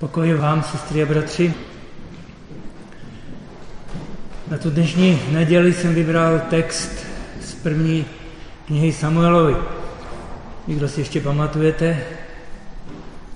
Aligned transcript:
Pokoj 0.00 0.34
vám, 0.34 0.62
sestry 0.62 1.02
a 1.02 1.06
bratři. 1.06 1.54
Na 4.50 4.58
tu 4.58 4.70
dnešní 4.70 5.22
neděli 5.30 5.72
jsem 5.72 5.94
vybral 5.94 6.40
text 6.50 7.06
z 7.40 7.54
první 7.54 8.06
knihy 8.66 8.92
Samuelovi. 8.92 9.56
Někdo 10.66 10.88
si 10.88 11.00
ještě 11.00 11.20
pamatujete 11.20 12.00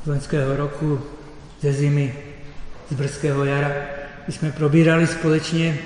z 0.05 0.07
loňského 0.07 0.57
roku, 0.57 1.01
ze 1.61 1.73
zimy, 1.73 2.15
z 2.91 2.95
brzkého 2.95 3.45
jara, 3.45 3.73
když 4.25 4.37
jsme 4.37 4.53
probírali 4.53 5.07
společně 5.07 5.79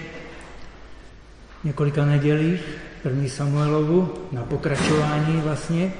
několika 1.65 2.05
nedělích 2.05 2.61
první 3.03 3.29
Samuelovu 3.29 4.15
na 4.33 4.43
pokračování 4.43 5.41
vlastně 5.41 5.93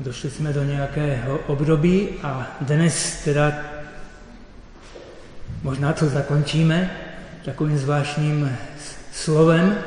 Došli 0.00 0.30
jsme 0.30 0.52
do 0.52 0.64
nějakého 0.64 1.38
období 1.46 2.08
a 2.22 2.56
dnes 2.60 3.24
teda 3.24 3.52
možná 5.62 5.92
to 5.92 6.06
zakončíme 6.06 6.90
takovým 7.44 7.78
zvláštním 7.78 8.56
slovem, 9.12 9.78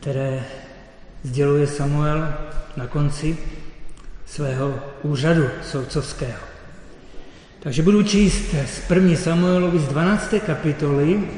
které 0.00 0.44
sděluje 1.22 1.66
Samuel 1.66 2.34
na 2.76 2.86
konci 2.86 3.38
svého 4.26 4.80
úřadu 5.02 5.48
soudcovského. 5.62 6.42
Takže 7.60 7.82
budu 7.82 8.02
číst 8.02 8.54
z 8.66 8.90
1. 8.90 9.16
Samuelovi 9.16 9.78
z 9.78 9.88
12. 9.88 10.34
kapitoly, 10.46 11.28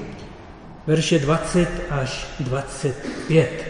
verše 0.87 1.19
20 1.19 1.69
až 1.91 2.27
25. 2.41 3.70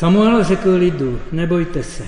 Samuel 0.00 0.44
řekl 0.44 0.70
lidu, 0.74 1.20
nebojte 1.32 1.82
se. 1.82 2.04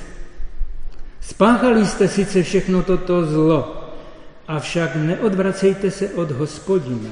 Spáchali 1.20 1.86
jste 1.86 2.08
sice 2.08 2.42
všechno 2.42 2.82
toto 2.82 3.26
zlo, 3.26 3.92
avšak 4.48 4.96
neodvracejte 4.96 5.90
se 5.90 6.08
od 6.08 6.30
hospodina, 6.30 7.10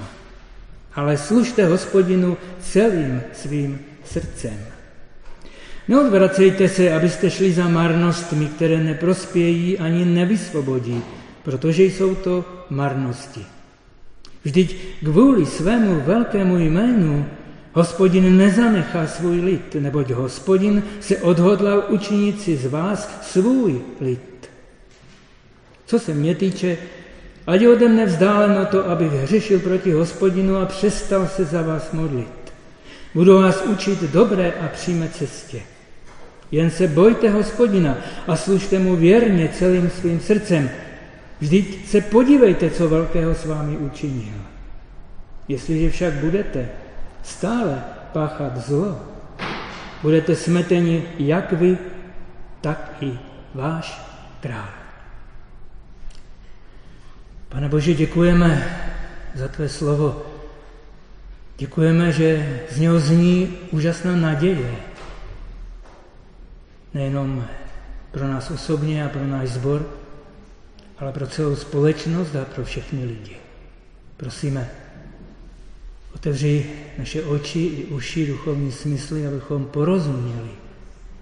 ale 0.95 1.17
služte 1.17 1.67
hospodinu 1.67 2.37
celým 2.61 3.21
svým 3.33 3.79
srdcem. 4.05 4.57
Neodvracejte 5.89 6.69
se, 6.69 6.93
abyste 6.93 7.31
šli 7.31 7.53
za 7.53 7.69
marnostmi, 7.69 8.47
které 8.47 8.79
neprospějí 8.79 9.79
ani 9.79 10.05
nevysvobodí, 10.05 11.03
protože 11.43 11.85
jsou 11.85 12.15
to 12.15 12.45
marnosti. 12.71 13.45
Vždyť 14.45 14.77
kvůli 15.05 15.47
svému 15.47 16.01
velkému 16.01 16.59
jménu 16.59 17.27
Hospodin 17.73 18.37
nezanechá 18.37 19.07
svůj 19.07 19.41
lid, 19.41 19.75
neboť 19.75 20.11
hospodin 20.11 20.83
se 21.01 21.17
odhodlal 21.17 21.85
učinit 21.89 22.41
si 22.41 22.57
z 22.57 22.67
vás 22.67 23.19
svůj 23.23 23.81
lid. 24.01 24.51
Co 25.87 25.99
se 25.99 26.15
mě 26.15 26.35
týče, 26.35 26.79
ať 27.47 27.67
ode 27.67 27.89
mne 27.89 28.07
vzdáleno 28.07 28.67
to, 28.67 28.91
abych 28.91 29.13
hřešil 29.13 29.59
proti 29.59 29.93
hospodinu 29.93 30.57
a 30.57 30.67
přestal 30.67 31.27
se 31.27 31.45
za 31.45 31.63
vás 31.63 31.93
modlit. 31.93 32.53
Budu 33.15 33.39
vás 33.43 33.63
učit 33.63 34.03
dobré 34.03 34.53
a 34.61 34.69
přímé 34.69 35.09
cestě. 35.09 35.61
Jen 36.51 36.71
se 36.71 36.87
bojte 36.87 37.31
hospodina 37.31 37.99
a 38.27 38.37
služte 38.37 38.79
mu 38.79 38.97
věrně 38.97 39.49
celým 39.55 39.91
svým 39.91 40.21
srdcem. 40.21 40.71
Vždyť 41.41 41.89
se 41.89 42.01
podívejte, 42.01 42.71
co 42.71 42.89
velkého 42.89 43.35
s 43.35 43.47
vámi 43.47 43.77
učinil. 43.77 44.35
Jestliže 45.49 45.91
však 45.91 46.15
budete 46.15 46.69
stále 47.23 47.85
páchat 48.13 48.57
zlo, 48.57 49.01
budete 50.03 50.37
smeteni 50.37 51.03
jak 51.19 51.53
vy, 51.53 51.79
tak 52.61 52.97
i 53.01 53.19
váš 53.55 54.03
král. 54.41 54.69
Pane 57.49 57.69
Bože, 57.69 57.95
děkujeme 57.95 58.81
za 59.35 59.49
tvé 59.49 59.69
slovo. 59.69 60.23
Děkujeme, 61.57 62.13
že 62.13 62.61
z 62.71 62.79
něho 62.81 63.01
zní 63.01 63.59
úžasná 63.71 64.17
naděje. 64.17 64.77
Nejenom 66.95 67.45
pro 68.11 68.29
nás 68.29 68.51
osobně 68.51 69.05
a 69.05 69.09
pro 69.09 69.27
náš 69.27 69.49
sbor, 69.49 69.87
ale 70.99 71.13
pro 71.13 71.27
celou 71.27 71.57
společnost 71.57 72.37
a 72.37 72.45
pro 72.45 72.65
všechny 72.65 73.05
lidi. 73.05 73.37
Prosíme, 74.17 74.71
Otevři 76.15 76.67
naše 76.99 77.23
oči 77.23 77.59
i 77.59 77.85
uši, 77.85 78.27
duchovní 78.27 78.73
smysly, 78.73 79.27
abychom 79.27 79.65
porozuměli 79.65 80.51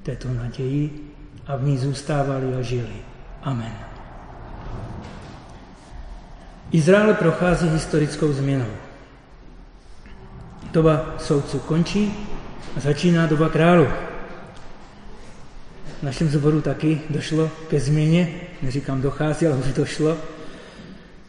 této 0.03 0.28
naději 0.34 1.12
a 1.47 1.56
v 1.56 1.65
ní 1.65 1.78
zůstávali 1.78 2.54
a 2.54 2.62
žili. 2.62 2.97
Amen. 3.43 3.72
Izrael 6.72 7.15
prochází 7.15 7.69
historickou 7.69 8.32
změnou. 8.32 8.72
Doba 10.72 11.15
soudců 11.19 11.59
končí 11.59 12.28
a 12.76 12.81
začíná 12.81 13.26
doba 13.26 13.49
králu. 13.49 13.87
V 16.00 16.03
našem 16.03 16.28
zboru 16.28 16.60
taky 16.60 17.00
došlo 17.10 17.50
ke 17.70 17.81
změně, 17.81 18.34
neříkám 18.62 19.03
dochází, 19.03 19.47
ale 19.47 19.56
už 19.56 19.72
došlo. 19.72 20.16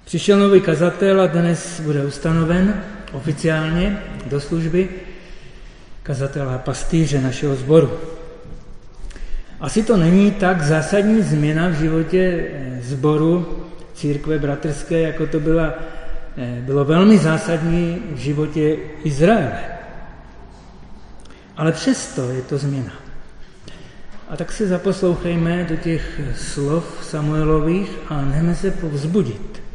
Přišel 0.06 0.40
nový 0.40 0.62
kazatel 0.62 1.22
a 1.22 1.28
dnes 1.28 1.80
bude 1.80 2.06
ustanoven 2.06 2.84
oficiálně 3.14 3.97
do 4.25 4.42
služby 4.42 4.90
kazatele 6.03 6.56
a 6.56 6.58
pastýře 6.58 7.22
našeho 7.22 7.56
sboru. 7.56 7.92
Asi 9.59 9.84
to 9.84 9.97
není 9.97 10.31
tak 10.31 10.62
zásadní 10.62 11.22
změna 11.22 11.68
v 11.68 11.74
životě 11.74 12.47
sboru 12.81 13.46
eh, 13.47 13.84
církve 13.94 14.40
bratrské, 14.40 15.00
jako 15.00 15.28
to 15.28 15.40
byla, 15.40 15.74
eh, 16.38 16.62
bylo 16.62 16.86
velmi 16.86 17.18
zásadní 17.18 18.02
v 18.12 18.18
životě 18.18 18.78
Izraele. 19.03 19.59
Ale 21.58 21.72
přesto 21.72 22.31
je 22.31 22.41
to 22.41 22.58
změna. 22.58 22.94
A 24.30 24.38
tak 24.38 24.52
se 24.52 24.68
zaposlouchejme 24.68 25.64
do 25.64 25.76
těch 25.76 26.22
slov 26.36 27.00
Samuelových 27.02 27.91
a 28.09 28.22
nechme 28.22 28.56
se 28.56 28.72
povzbudit 28.72 29.69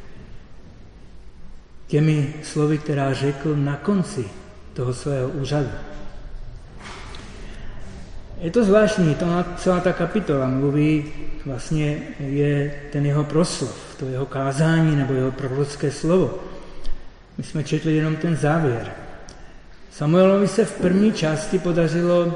těmi 1.86 2.34
slovy, 2.42 2.78
která 2.78 3.12
řekl 3.12 3.56
na 3.56 3.76
konci 3.76 4.24
toho 4.72 4.94
svého 4.94 5.28
úřadu. 5.28 5.70
Je 8.40 8.50
to 8.50 8.64
zvláštní, 8.64 9.14
to 9.14 9.26
celá 9.56 9.80
ta 9.80 9.92
kapitola 9.92 10.48
mluví, 10.48 11.04
vlastně 11.46 11.98
je 12.18 12.74
ten 12.92 13.06
jeho 13.06 13.24
proslov, 13.24 13.96
to 13.98 14.06
jeho 14.06 14.26
kázání 14.26 14.96
nebo 14.96 15.12
jeho 15.14 15.32
prorocké 15.32 15.90
slovo. 15.90 16.38
My 17.38 17.44
jsme 17.44 17.64
četli 17.64 17.96
jenom 17.96 18.16
ten 18.16 18.36
závěr. 18.36 18.92
Samuelovi 19.90 20.48
se 20.48 20.64
v 20.64 20.72
první 20.72 21.12
části 21.12 21.58
podařilo 21.58 22.34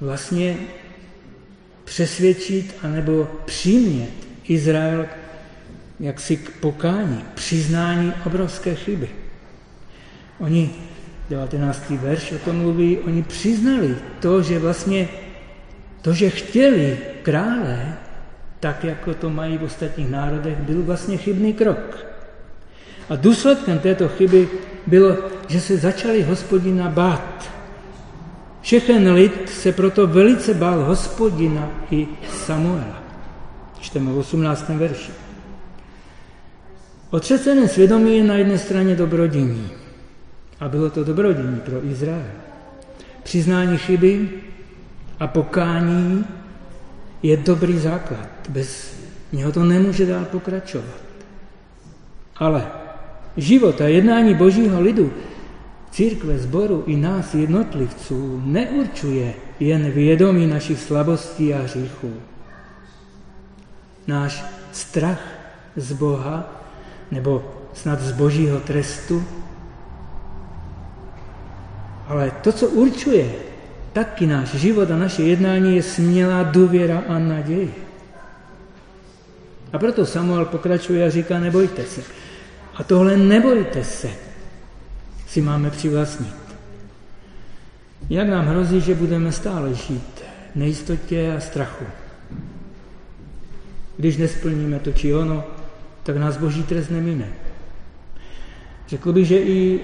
vlastně 0.00 0.56
přesvědčit 1.84 2.74
anebo 2.82 3.28
přimět 3.44 4.10
Izrael 4.44 5.06
jaksi 6.00 6.36
k 6.36 6.50
pokání, 6.50 7.24
přiznání 7.34 8.12
obrovské 8.26 8.74
chyby. 8.74 9.08
Oni, 10.38 10.70
19. 11.30 11.90
verš 11.90 12.32
o 12.32 12.38
tom 12.38 12.56
mluví, 12.56 12.98
oni 12.98 13.22
přiznali 13.22 13.96
to, 14.20 14.42
že 14.42 14.58
vlastně 14.58 15.08
to, 16.02 16.12
že 16.12 16.30
chtěli 16.30 16.98
krále, 17.22 17.94
tak 18.60 18.84
jako 18.84 19.14
to 19.14 19.30
mají 19.30 19.58
v 19.58 19.62
ostatních 19.62 20.10
národech, 20.10 20.58
byl 20.58 20.82
vlastně 20.82 21.16
chybný 21.16 21.52
krok. 21.52 22.06
A 23.08 23.16
důsledkem 23.16 23.78
této 23.78 24.08
chyby 24.08 24.48
bylo, 24.86 25.16
že 25.48 25.60
se 25.60 25.76
začali 25.76 26.22
hospodina 26.22 26.90
bát. 26.90 27.50
Všechen 28.60 29.12
lid 29.12 29.50
se 29.50 29.72
proto 29.72 30.06
velice 30.06 30.54
bál 30.54 30.84
hospodina 30.84 31.70
i 31.90 32.06
Samuela. 32.28 33.02
Čteme 33.80 34.12
v 34.12 34.18
18. 34.18 34.68
verši. 34.68 35.25
Otřesené 37.16 37.68
svědomí 37.68 38.16
je 38.16 38.24
na 38.24 38.34
jedné 38.34 38.58
straně 38.58 38.94
dobrodění. 38.94 39.70
A 40.60 40.68
bylo 40.68 40.90
to 40.90 41.04
dobrodění 41.04 41.60
pro 41.60 41.84
Izrael. 41.84 42.30
Přiznání 43.22 43.78
chyby 43.78 44.30
a 45.20 45.26
pokání 45.26 46.26
je 47.22 47.36
dobrý 47.36 47.78
základ. 47.78 48.28
Bez 48.48 48.94
něho 49.32 49.52
to 49.52 49.64
nemůže 49.64 50.06
dál 50.06 50.24
pokračovat. 50.24 51.00
Ale 52.36 52.66
život 53.36 53.80
a 53.80 53.88
jednání 53.88 54.34
božího 54.34 54.80
lidu, 54.80 55.12
církve, 55.90 56.38
sboru 56.38 56.84
i 56.86 56.96
nás 56.96 57.34
jednotlivců 57.34 58.42
neurčuje 58.44 59.34
jen 59.60 59.90
vědomí 59.90 60.46
našich 60.46 60.80
slabostí 60.80 61.54
a 61.54 61.62
hříchů. 61.62 62.12
Náš 64.06 64.44
strach 64.72 65.20
z 65.76 65.92
Boha 65.92 66.56
nebo 67.10 67.44
snad 67.74 68.00
z 68.00 68.12
božího 68.12 68.60
trestu. 68.60 69.24
Ale 72.08 72.30
to, 72.30 72.52
co 72.52 72.68
určuje 72.68 73.30
taky 73.92 74.26
náš 74.26 74.54
život 74.54 74.90
a 74.90 74.96
naše 74.96 75.22
jednání 75.22 75.76
je 75.76 75.82
smělá 75.82 76.42
důvěra 76.42 77.02
a 77.08 77.18
naděje. 77.18 77.68
A 79.72 79.78
proto 79.78 80.06
Samuel 80.06 80.44
pokračuje 80.44 81.06
a 81.06 81.10
říká, 81.10 81.38
nebojte 81.38 81.84
se. 81.84 82.00
A 82.74 82.84
tohle 82.84 83.16
nebojte 83.16 83.84
se 83.84 84.08
si 85.26 85.40
máme 85.40 85.70
přivlastnit. 85.70 86.36
Jak 88.10 88.28
nám 88.28 88.46
hrozí, 88.46 88.80
že 88.80 88.94
budeme 88.94 89.32
stále 89.32 89.74
žít 89.74 90.22
nejistotě 90.54 91.34
a 91.36 91.40
strachu. 91.40 91.84
Když 93.96 94.16
nesplníme 94.16 94.78
to 94.78 94.92
či 94.92 95.14
ono, 95.14 95.44
tak 96.06 96.16
nás 96.16 96.36
boží 96.36 96.62
trest 96.62 96.90
nemine. 96.90 97.28
Řekl 98.88 99.12
bych, 99.12 99.26
že 99.26 99.38
i 99.38 99.80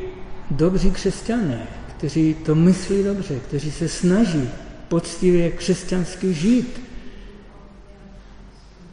dobří 0.51 0.91
křesťané, 0.91 1.67
kteří 1.97 2.35
to 2.35 2.55
myslí 2.55 3.05
dobře, 3.05 3.35
kteří 3.49 3.71
se 3.71 3.89
snaží 3.89 4.49
poctivě 4.89 5.51
křesťansky 5.51 6.35
žít, 6.35 6.81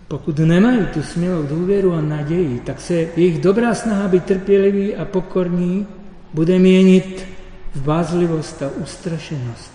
pokud 0.08 0.40
nemají 0.40 0.86
tu 0.86 1.04
smělou 1.04 1.44
důvěru 1.44 1.94
a 1.94 2.02
naději, 2.02 2.60
tak 2.60 2.82
se 2.82 2.94
jejich 2.94 3.42
dobrá 3.42 3.76
snaha 3.76 4.08
být 4.08 4.24
trpělivý 4.24 4.96
a 4.96 5.06
pokorní 5.06 5.88
bude 6.34 6.60
měnit 6.60 7.28
v 7.76 7.82
bázlivost 7.82 8.62
a 8.62 8.70
ustrašenost 8.70 9.72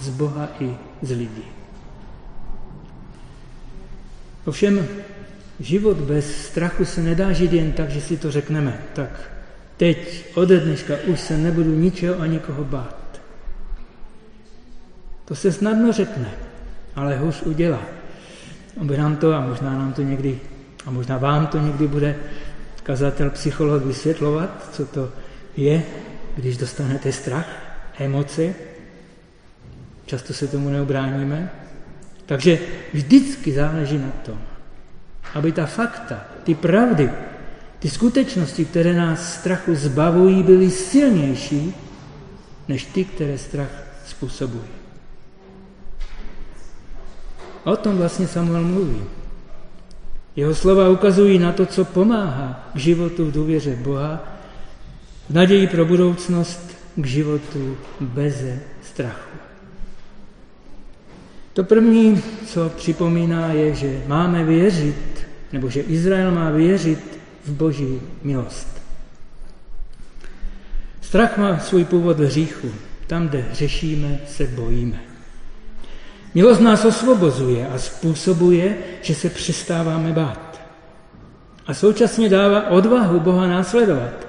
z 0.00 0.08
Boha 0.08 0.48
i 0.60 0.70
z 1.02 1.10
lidí. 1.10 1.44
Ovšem, 4.44 4.86
život 5.60 5.96
bez 5.96 6.36
strachu 6.46 6.84
se 6.84 7.02
nedá 7.02 7.32
žít 7.32 7.52
jen 7.52 7.72
tak, 7.72 7.90
že 7.90 8.00
si 8.00 8.16
to 8.16 8.30
řekneme. 8.30 8.80
Tak 8.92 9.30
teď, 9.76 10.24
ode 10.34 10.60
dneška, 10.60 10.94
už 11.06 11.20
se 11.20 11.36
nebudu 11.38 11.74
ničeho 11.74 12.20
a 12.20 12.26
nikoho 12.26 12.64
bát. 12.64 13.20
To 15.24 15.34
se 15.34 15.52
snadno 15.52 15.92
řekne, 15.92 16.30
ale 16.96 17.16
hůř 17.16 17.42
udělá. 17.42 17.82
Aby 18.80 18.96
nám 18.96 19.16
to, 19.16 19.32
a 19.32 19.40
možná 19.40 19.70
nám 19.70 19.92
to 19.92 20.02
někdy, 20.02 20.40
a 20.86 20.90
možná 20.90 21.18
vám 21.18 21.46
to 21.46 21.58
někdy 21.58 21.88
bude 21.88 22.16
kazatel, 22.82 23.30
psycholog 23.30 23.84
vysvětlovat, 23.84 24.68
co 24.72 24.86
to 24.86 25.12
je, 25.56 25.82
když 26.36 26.56
dostanete 26.56 27.12
strach, 27.12 27.48
emoce. 27.98 28.54
Často 30.06 30.32
se 30.32 30.46
tomu 30.46 30.68
neobráníme. 30.68 31.50
Takže 32.26 32.58
vždycky 32.92 33.52
záleží 33.52 33.98
na 33.98 34.10
tom, 34.10 34.38
aby 35.34 35.52
ta 35.52 35.66
fakta, 35.66 36.24
ty 36.44 36.54
pravdy, 36.54 37.10
ty 37.78 37.90
skutečnosti, 37.90 38.64
které 38.64 38.94
nás 38.94 39.34
strachu 39.34 39.74
zbavují, 39.74 40.42
byly 40.42 40.70
silnější 40.70 41.74
než 42.68 42.84
ty, 42.84 43.04
které 43.04 43.38
strach 43.38 43.70
způsobují. 44.06 44.64
O 47.64 47.76
tom 47.76 47.96
vlastně 47.96 48.26
Samuel 48.26 48.62
mluví. 48.62 49.02
Jeho 50.36 50.54
slova 50.54 50.88
ukazují 50.88 51.38
na 51.38 51.52
to, 51.52 51.66
co 51.66 51.84
pomáhá 51.84 52.70
k 52.74 52.76
životu 52.76 53.26
v 53.26 53.32
důvěře 53.32 53.76
Boha, 53.76 54.24
v 55.30 55.34
naději 55.34 55.66
pro 55.66 55.84
budoucnost, 55.84 56.76
k 56.96 57.06
životu 57.06 57.76
beze 58.00 58.58
strachu. 58.82 59.36
To 61.52 61.64
první, 61.64 62.22
co 62.46 62.68
připomíná, 62.76 63.52
je, 63.52 63.74
že 63.74 64.02
máme 64.06 64.44
věřit, 64.44 65.15
nebo 65.52 65.70
že 65.70 65.80
Izrael 65.80 66.30
má 66.30 66.50
věřit 66.50 67.18
v 67.44 67.50
boží 67.50 68.00
milost. 68.22 68.82
Strach 71.00 71.38
má 71.38 71.58
svůj 71.58 71.84
původ 71.84 72.20
v 72.20 72.24
hříchu. 72.24 72.72
Tam, 73.06 73.28
kde 73.28 73.44
řešíme, 73.52 74.18
se 74.28 74.46
bojíme. 74.46 75.00
Milost 76.34 76.60
nás 76.60 76.84
osvobozuje 76.84 77.68
a 77.68 77.78
způsobuje, 77.78 78.76
že 79.02 79.14
se 79.14 79.30
přestáváme 79.30 80.12
bát. 80.12 80.60
A 81.66 81.74
současně 81.74 82.28
dává 82.28 82.70
odvahu 82.70 83.20
Boha 83.20 83.46
následovat. 83.46 84.26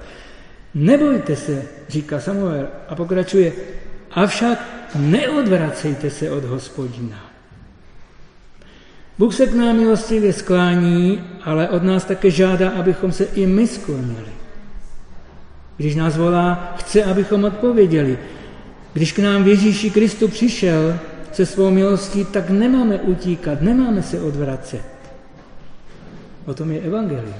Nebojte 0.73 1.35
se, 1.35 1.63
říká 1.89 2.19
Samuel 2.19 2.67
a 2.89 2.95
pokračuje, 2.95 3.51
avšak 4.11 4.59
neodvracejte 4.95 6.09
se 6.09 6.31
od 6.31 6.43
hospodina. 6.43 7.31
Bůh 9.17 9.35
se 9.35 9.47
k 9.47 9.53
nám 9.53 9.75
milostivě 9.75 10.33
sklání, 10.33 11.23
ale 11.43 11.69
od 11.69 11.83
nás 11.83 12.05
také 12.05 12.31
žádá, 12.31 12.69
abychom 12.69 13.11
se 13.11 13.23
i 13.23 13.45
my 13.45 13.67
sklonili. 13.67 14.31
Když 15.77 15.95
nás 15.95 16.17
volá, 16.17 16.75
chce, 16.77 17.03
abychom 17.03 17.43
odpověděli. 17.43 18.19
Když 18.93 19.11
k 19.11 19.19
nám 19.19 19.47
Ježíši 19.47 19.89
Kristu 19.89 20.27
přišel 20.27 20.99
se 21.31 21.45
svou 21.45 21.71
milostí, 21.71 22.25
tak 22.25 22.49
nemáme 22.49 22.95
utíkat, 22.95 23.61
nemáme 23.61 24.03
se 24.03 24.21
odvracet. 24.21 24.85
O 26.45 26.53
tom 26.53 26.71
je 26.71 26.81
evangelium. 26.81 27.33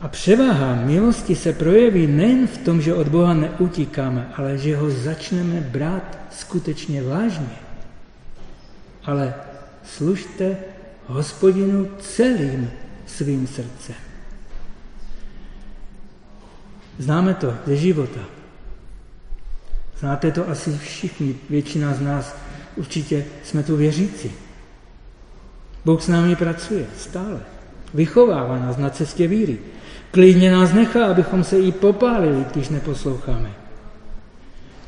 A 0.00 0.08
převaha 0.08 0.74
milosti 0.74 1.36
se 1.36 1.52
projeví 1.52 2.06
nejen 2.06 2.46
v 2.46 2.58
tom, 2.58 2.80
že 2.80 2.94
od 2.94 3.08
Boha 3.08 3.34
neutíkáme, 3.34 4.28
ale 4.36 4.58
že 4.58 4.76
ho 4.76 4.90
začneme 4.90 5.60
brát 5.60 6.18
skutečně 6.30 7.02
vážně. 7.02 7.69
Ale 9.04 9.34
služte 9.84 10.56
hospodinu 11.06 11.88
celým 11.98 12.70
svým 13.06 13.46
srdcem. 13.46 13.94
Známe 16.98 17.34
to 17.34 17.54
ze 17.66 17.76
života. 17.76 18.20
Znáte 19.98 20.30
to 20.30 20.48
asi 20.48 20.78
všichni, 20.78 21.36
většina 21.50 21.94
z 21.94 22.00
nás 22.00 22.36
určitě 22.76 23.24
jsme 23.44 23.62
tu 23.62 23.76
věřící. 23.76 24.32
Bůh 25.84 26.02
s 26.02 26.08
námi 26.08 26.36
pracuje 26.36 26.86
stále. 26.98 27.40
Vychovává 27.94 28.58
nás 28.58 28.76
na 28.76 28.90
cestě 28.90 29.28
víry. 29.28 29.58
Klidně 30.10 30.52
nás 30.52 30.72
nechá, 30.72 31.06
abychom 31.06 31.44
se 31.44 31.58
i 31.58 31.72
popálili, 31.72 32.44
když 32.52 32.68
neposloucháme. 32.68 33.50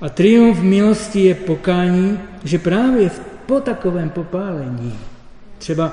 A 0.01 0.09
triumf 0.09 0.61
milosti 0.61 1.21
je 1.21 1.35
pokání, 1.35 2.19
že 2.45 2.59
právě 2.59 3.11
po 3.47 3.61
takovém 3.61 4.11
popálení, 4.11 4.99
třeba 5.59 5.93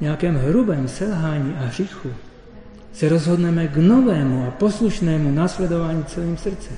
nějakém 0.00 0.36
hrubém 0.36 0.88
selhání 0.88 1.54
a 1.60 1.64
hříchu, 1.64 2.10
se 2.92 3.08
rozhodneme 3.08 3.68
k 3.68 3.76
novému 3.76 4.46
a 4.48 4.50
poslušnému 4.50 5.30
následování 5.30 6.04
celým 6.04 6.36
srdcem. 6.36 6.76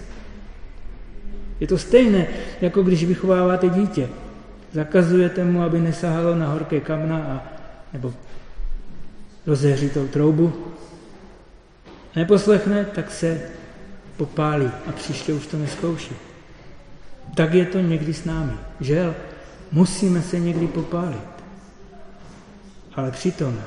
Je 1.61 1.67
to 1.67 1.79
stejné, 1.79 2.27
jako 2.61 2.83
když 2.83 3.05
vychováváte 3.05 3.69
dítě. 3.69 4.09
Zakazujete 4.73 5.45
mu, 5.45 5.63
aby 5.63 5.81
nesahalo 5.81 6.35
na 6.35 6.49
horké 6.49 6.81
kamna 6.81 7.17
a, 7.17 7.43
nebo 7.93 8.15
rozehřitou 9.47 10.07
troubu, 10.07 10.53
neposlechne, 12.17 12.85
tak 12.85 13.11
se 13.11 13.41
popálí 14.17 14.71
a 14.87 14.93
příště 14.93 15.33
už 15.33 15.47
to 15.47 15.57
neskouší. 15.59 16.15
Tak 17.35 17.55
je 17.55 17.67
to 17.67 17.81
někdy 17.81 18.15
s 18.15 18.25
námi. 18.25 18.53
Žel, 18.81 19.15
musíme 19.75 20.23
se 20.23 20.41
někdy 20.41 20.67
popálit. 20.67 21.35
Ale 22.95 23.11
přitom, 23.11 23.59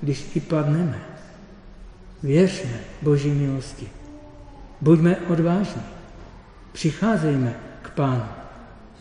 když 0.00 0.36
i 0.36 0.40
padneme, 0.40 1.00
věřme 2.22 2.80
Boží 3.02 3.30
milosti. 3.30 3.88
Buďme 4.80 5.16
odvážní. 5.16 5.82
Přicházejme 6.72 7.56
k 7.82 7.90
Pánu. 7.90 8.24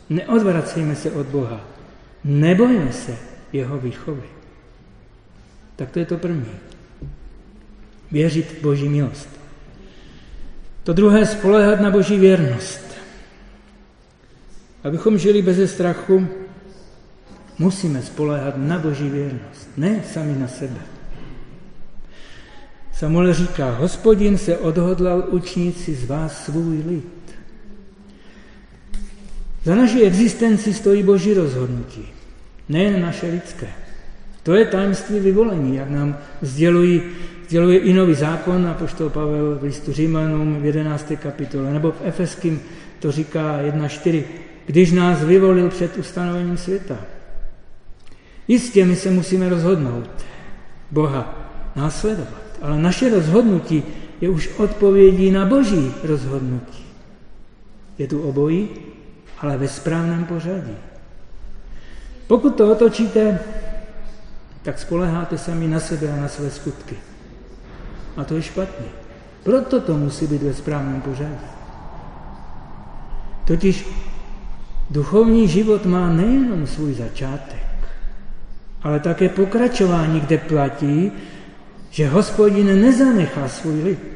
Neodvracejme 0.10 0.96
se 0.96 1.12
od 1.12 1.28
Boha. 1.28 1.62
Nebojme 2.24 2.94
se 2.94 3.18
jeho 3.54 3.78
výchovy. 3.78 4.30
Tak 5.76 5.92
to 5.92 6.00
je 6.00 6.06
to 6.06 6.18
první 6.18 6.46
věřit 8.12 8.52
v 8.52 8.62
Boží 8.62 8.90
milost. 8.90 9.30
To 10.84 10.94
druhé, 10.94 11.26
spolehat 11.26 11.82
na 11.82 11.92
Boží 11.92 12.18
věrnost. 12.18 12.84
Abychom 14.84 15.18
žili 15.18 15.42
bez 15.42 15.72
strachu, 15.72 16.28
musíme 17.60 18.02
spolehat 18.02 18.54
na 18.58 18.80
Boží 18.80 19.10
věrnost, 19.10 19.70
ne 19.78 20.04
sami 20.14 20.36
na 20.40 20.48
sebe. 20.48 20.80
Samuel 22.94 23.34
říká, 23.34 23.72
hospodin 23.72 24.38
se 24.38 24.58
odhodlal 24.58 25.24
učinit 25.30 25.80
si 25.80 25.96
z 25.96 26.06
vás 26.06 26.46
svůj 26.46 26.84
lid. 26.88 27.36
Za 29.64 29.76
naší 29.76 30.04
existenci 30.04 30.74
stojí 30.74 31.04
Boží 31.04 31.34
rozhodnutí, 31.34 32.06
nejen 32.70 33.02
naše 33.02 33.28
lidské. 33.28 33.68
To 34.44 34.54
je 34.54 34.66
tajemství 34.66 35.20
vyvolení, 35.20 35.76
jak 35.76 35.90
nám 35.90 36.18
sdělují 36.42 37.02
sděluje 37.54 37.80
i 37.80 37.94
nový 37.94 38.14
zákon, 38.14 38.68
a 38.68 38.74
poštol 38.74 39.10
Pavel 39.10 39.56
v 39.60 39.64
listu 39.64 39.94
Římanům 39.94 40.62
v 40.62 40.66
11. 40.66 41.14
kapitole, 41.16 41.74
nebo 41.74 41.92
v 41.92 42.02
Efeským 42.04 42.62
to 43.00 43.12
říká 43.12 43.60
1.4, 43.62 44.24
když 44.66 44.92
nás 44.92 45.24
vyvolil 45.24 45.70
před 45.70 45.98
ustanovením 45.98 46.58
světa. 46.58 46.98
Jistě 48.48 48.86
my 48.86 48.96
se 48.96 49.12
musíme 49.12 49.50
rozhodnout 49.50 50.10
Boha 50.92 51.36
následovat, 51.76 52.44
ale 52.62 52.82
naše 52.82 53.10
rozhodnutí 53.10 53.84
je 54.22 54.30
už 54.30 54.50
odpovědí 54.58 55.32
na 55.32 55.46
boží 55.46 55.94
rozhodnutí. 56.04 56.86
Je 57.98 58.08
tu 58.08 58.22
obojí, 58.22 58.70
ale 59.40 59.58
ve 59.58 59.68
správném 59.68 60.26
pořadí. 60.26 60.76
Pokud 62.28 62.56
to 62.56 62.72
otočíte, 62.72 63.40
tak 64.62 64.80
spoleháte 64.80 65.38
sami 65.38 65.68
na 65.68 65.80
sebe 65.80 66.12
a 66.12 66.16
na 66.16 66.28
své 66.28 66.50
skutky. 66.50 66.96
A 68.18 68.24
to 68.24 68.36
je 68.36 68.42
špatně. 68.42 68.86
Proto 69.44 69.82
to 69.82 69.98
musí 69.98 70.28
být 70.28 70.44
ve 70.44 70.54
správném 70.54 71.02
pořadí. 71.02 71.46
Totiž 73.48 73.88
duchovní 74.90 75.48
život 75.48 75.86
má 75.86 76.10
nejenom 76.10 76.68
svůj 76.68 76.94
začátek, 76.94 77.73
ale 78.84 79.00
také 79.00 79.30
pokračování, 79.30 80.20
kde 80.20 80.38
platí, 80.38 81.12
že 81.90 82.08
hospodin 82.08 82.82
nezanechá 82.82 83.48
svůj 83.48 83.84
lid. 83.84 84.14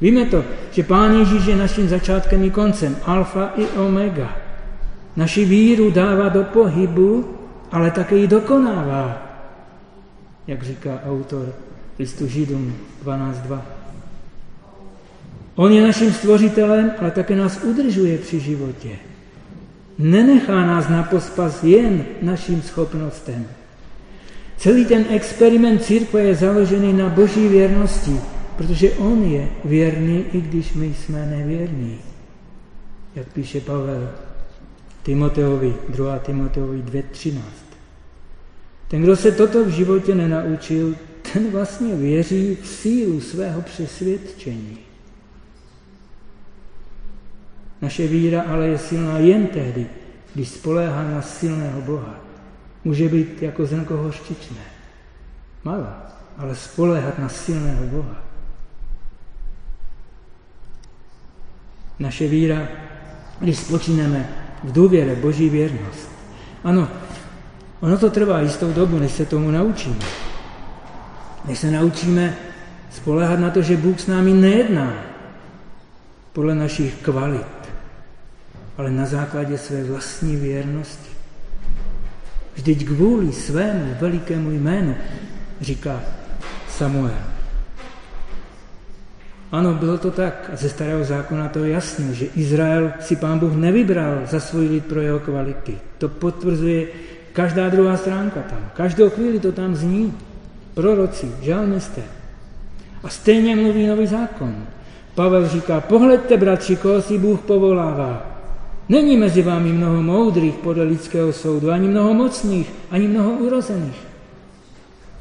Víme 0.00 0.24
to, 0.24 0.44
že 0.70 0.82
Pán 0.82 1.14
Ježíš 1.14 1.46
je 1.46 1.56
naším 1.56 1.88
začátkem 1.88 2.44
i 2.44 2.50
koncem, 2.50 2.96
alfa 3.04 3.52
i 3.56 3.66
omega. 3.66 4.36
Naši 5.16 5.44
víru 5.44 5.90
dává 5.90 6.28
do 6.28 6.44
pohybu, 6.44 7.38
ale 7.72 7.90
také 7.90 8.16
ji 8.16 8.26
dokonává, 8.26 9.22
jak 10.46 10.62
říká 10.62 11.00
autor 11.06 11.54
listu 11.98 12.26
Židům 12.26 12.76
12.2. 13.04 13.60
On 15.54 15.72
je 15.72 15.86
naším 15.86 16.12
stvořitelem, 16.12 16.92
ale 17.00 17.10
také 17.10 17.36
nás 17.36 17.64
udržuje 17.64 18.18
při 18.18 18.40
životě. 18.40 18.88
Nenechá 20.02 20.66
nás 20.66 20.88
na 20.88 21.02
pospas 21.02 21.62
jen 21.64 22.04
naším 22.22 22.62
schopnostem. 22.62 23.46
Celý 24.56 24.84
ten 24.84 25.04
experiment 25.08 25.84
církve 25.84 26.22
je 26.22 26.34
založený 26.34 26.92
na 26.92 27.08
boží 27.08 27.48
věrnosti, 27.48 28.20
protože 28.56 28.90
on 28.90 29.22
je 29.22 29.48
věrný, 29.64 30.24
i 30.32 30.40
když 30.40 30.74
my 30.74 30.94
jsme 30.94 31.26
nevěrní. 31.26 31.98
Jak 33.14 33.32
píše 33.32 33.60
Pavel 33.60 34.10
Timoteovi, 35.02 35.74
2. 35.88 36.18
Timoteovi 36.18 36.78
2.13. 36.82 37.40
Ten, 38.88 39.02
kdo 39.02 39.16
se 39.16 39.32
toto 39.32 39.64
v 39.64 39.68
životě 39.68 40.14
nenaučil, 40.14 40.94
ten 41.32 41.50
vlastně 41.50 41.94
věří 41.94 42.58
v 42.62 42.66
sílu 42.66 43.20
svého 43.20 43.62
přesvědčení. 43.62 44.78
Naše 47.82 48.06
víra 48.06 48.42
ale 48.42 48.66
je 48.66 48.78
silná 48.78 49.18
jen 49.18 49.46
tehdy, 49.46 49.86
když 50.34 50.48
spoléhá 50.48 51.02
na 51.02 51.22
silného 51.22 51.80
Boha. 51.80 52.14
Může 52.84 53.08
být 53.08 53.42
jako 53.42 53.66
zrnko 53.66 53.96
hořčičné. 53.96 54.60
Malá, 55.64 56.12
ale 56.38 56.54
spoléhat 56.54 57.18
na 57.18 57.28
silného 57.28 57.86
Boha. 57.86 58.16
Naše 61.98 62.28
víra, 62.28 62.68
když 63.40 63.58
spočíneme 63.58 64.28
v 64.64 64.72
důvěre, 64.72 65.14
boží 65.14 65.48
věrnost. 65.48 66.08
Ano, 66.64 66.88
ono 67.80 67.98
to 67.98 68.10
trvá 68.10 68.40
jistou 68.40 68.72
dobu, 68.72 68.98
než 68.98 69.12
se 69.12 69.26
tomu 69.26 69.50
naučíme. 69.50 70.04
Než 71.44 71.58
se 71.58 71.70
naučíme 71.70 72.36
spolehat 72.90 73.40
na 73.40 73.50
to, 73.50 73.62
že 73.62 73.76
Bůh 73.76 74.00
s 74.00 74.06
námi 74.06 74.32
nejedná 74.32 74.94
podle 76.32 76.54
našich 76.54 76.94
kvalit, 76.94 77.61
ale 78.76 78.90
na 78.90 79.06
základě 79.06 79.58
své 79.58 79.84
vlastní 79.84 80.36
věrnosti. 80.36 81.10
Vždyť 82.54 82.86
kvůli 82.86 83.32
svému 83.32 83.94
velikému 84.00 84.50
jménu, 84.50 84.94
říká 85.60 86.00
Samuel. 86.68 87.32
Ano, 89.52 89.74
bylo 89.74 89.98
to 89.98 90.10
tak. 90.10 90.50
A 90.52 90.56
ze 90.56 90.68
starého 90.68 91.04
zákona 91.04 91.48
to 91.48 91.64
je 91.64 91.72
jasné, 91.72 92.14
že 92.14 92.26
Izrael 92.36 92.92
si 93.00 93.16
pán 93.16 93.38
Bůh 93.38 93.52
nevybral 93.52 94.20
za 94.30 94.40
svůj 94.40 94.68
lid 94.68 94.86
pro 94.86 95.00
jeho 95.00 95.20
kvality. 95.20 95.78
To 95.98 96.08
potvrzuje 96.08 96.86
každá 97.32 97.68
druhá 97.68 97.96
stránka 97.96 98.40
tam. 98.40 98.70
Každou 98.76 99.10
chvíli 99.10 99.40
to 99.40 99.52
tam 99.52 99.74
zní. 99.76 100.14
Proroci, 100.74 101.32
žalmisté. 101.40 102.02
A 103.04 103.08
stejně 103.08 103.56
mluví 103.56 103.86
nový 103.86 104.06
zákon. 104.06 104.54
Pavel 105.14 105.48
říká, 105.48 105.80
pohledte, 105.80 106.36
bratři, 106.36 106.76
koho 106.76 107.02
si 107.02 107.18
Bůh 107.18 107.40
povolává. 107.40 108.31
Není 108.92 109.16
mezi 109.16 109.42
vámi 109.42 109.72
mnoho 109.72 110.02
moudrých 110.02 110.54
podle 110.54 110.84
lidského 110.84 111.32
soudu, 111.32 111.70
ani 111.70 111.88
mnoho 111.88 112.14
mocných, 112.14 112.68
ani 112.90 113.08
mnoho 113.08 113.30
urozených. 113.32 113.96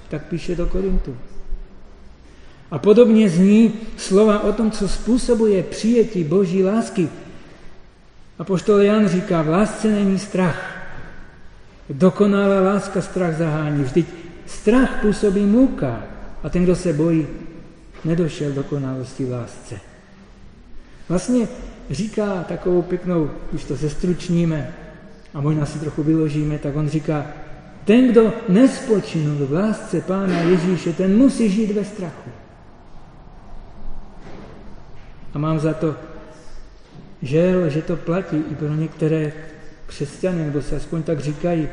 Tak 0.10 0.28
píše 0.28 0.56
do 0.56 0.68
Korintu. 0.68 1.16
A 2.72 2.80
podobně 2.80 3.30
zní 3.30 3.74
slova 3.98 4.44
o 4.44 4.54
tom, 4.54 4.72
co 4.72 4.88
způsobuje 4.88 5.64
přijetí 5.64 6.24
boží 6.24 6.64
lásky. 6.64 7.10
A 8.40 8.44
poštol 8.44 8.82
Jan 8.82 9.08
říká, 9.08 9.42
v 9.42 9.50
lásce 9.50 9.88
není 9.88 10.20
strach. 10.20 10.60
Dokonalá 11.90 12.62
láska 12.62 13.02
strach 13.02 13.38
zahání. 13.38 13.84
Vždyť 13.84 14.08
strach 14.46 15.02
působí 15.02 15.42
muka 15.42 16.04
a 16.44 16.50
ten, 16.50 16.64
kdo 16.64 16.76
se 16.76 16.94
bojí, 16.94 17.28
nedošel 18.06 18.52
dokonalosti 18.52 19.26
v 19.26 19.32
lásce. 19.32 19.80
Vlastně 21.10 21.48
říká 21.90 22.44
takovou 22.48 22.82
pěknou, 22.82 23.30
když 23.52 23.64
to 23.64 23.76
zestručníme 23.76 24.74
a 25.34 25.42
možná 25.42 25.66
si 25.66 25.80
trochu 25.80 26.04
vyložíme, 26.04 26.58
tak 26.58 26.76
on 26.76 26.90
říká, 26.90 27.26
ten, 27.86 28.08
kdo 28.08 28.34
nespočinul 28.50 29.46
v 29.46 29.54
lásce 29.54 30.02
Pána 30.02 30.40
Ježíše, 30.40 30.94
ten 30.94 31.18
musí 31.18 31.50
žít 31.50 31.72
ve 31.72 31.86
strachu. 31.86 32.30
A 35.34 35.40
mám 35.40 35.60
za 35.60 35.74
to, 35.74 35.96
žel, 37.22 37.70
že 37.70 37.82
to 37.82 37.96
platí 37.96 38.44
i 38.52 38.56
pro 38.56 38.68
některé 38.68 39.32
křesťany, 39.88 40.46
nebo 40.46 40.62
se 40.62 40.76
aspoň 40.76 41.04
tak 41.04 41.20
říkají, 41.20 41.70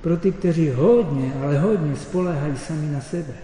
pro 0.00 0.16
ty, 0.16 0.32
kteří 0.32 0.70
hodně, 0.70 1.32
ale 1.42 1.58
hodně 1.58 1.96
spolehají 1.96 2.56
sami 2.56 2.92
na 2.92 3.00
sebe. 3.00 3.34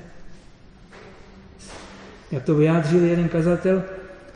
Jak 2.31 2.43
to 2.43 2.55
vyjádřil 2.55 3.05
jeden 3.05 3.29
kazatel, 3.29 3.83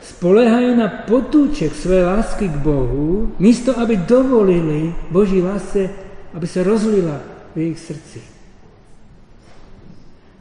spolehají 0.01 0.75
na 0.75 0.87
potůček 0.87 1.75
své 1.75 2.05
lásky 2.05 2.49
k 2.49 2.55
Bohu, 2.55 3.35
místo 3.39 3.79
aby 3.79 3.97
dovolili 3.97 4.95
Boží 5.11 5.41
lásce, 5.41 5.89
aby 6.33 6.47
se 6.47 6.63
rozlila 6.63 7.19
v 7.55 7.57
jejich 7.57 7.79
srdci. 7.79 8.21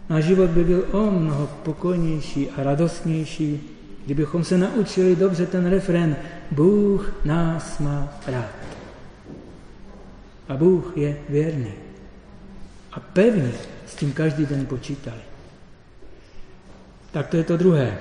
Náš 0.09 0.25
život 0.25 0.51
by 0.51 0.65
byl 0.65 0.85
o 0.93 1.11
mnoho 1.11 1.51
pokojnější 1.63 2.51
a 2.51 2.63
radostnější, 2.63 3.71
kdybychom 4.05 4.45
se 4.45 4.59
naučili 4.59 5.17
dobře 5.17 5.47
ten 5.47 5.67
refren 5.67 6.17
Bůh 6.51 7.13
nás 7.25 7.79
má 7.79 8.09
rád. 8.27 8.51
A 10.49 10.57
Bůh 10.57 10.93
je 10.97 11.17
věrný. 11.29 11.73
A 12.93 13.01
pevně 13.01 13.53
s 13.87 13.95
tím 13.95 14.13
každý 14.13 14.47
den 14.47 14.67
počítali. 14.67 15.21
Tak 17.13 17.27
to 17.27 17.37
je 17.37 17.45
to 17.45 17.57
druhé 17.57 17.99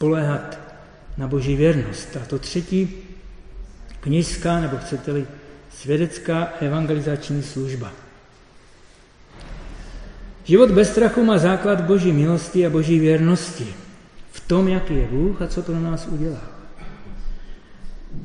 spoléhat 0.00 0.58
na 1.16 1.28
boží 1.28 1.56
věrnost. 1.56 2.16
A 2.16 2.24
to 2.24 2.38
třetí, 2.38 2.88
knižská, 4.00 4.60
nebo 4.60 4.76
chcete-li 4.76 5.26
svědecká 5.76 6.44
evangelizační 6.60 7.42
služba. 7.42 7.92
Život 10.44 10.70
bez 10.70 10.90
strachu 10.90 11.24
má 11.24 11.38
základ 11.38 11.80
boží 11.80 12.12
milosti 12.12 12.66
a 12.66 12.70
boží 12.70 12.98
věrnosti. 12.98 13.74
V 14.32 14.40
tom, 14.40 14.68
jaký 14.68 14.96
je 14.96 15.06
Bůh 15.06 15.42
a 15.42 15.46
co 15.46 15.62
pro 15.62 15.80
nás 15.80 16.06
udělá. 16.06 16.42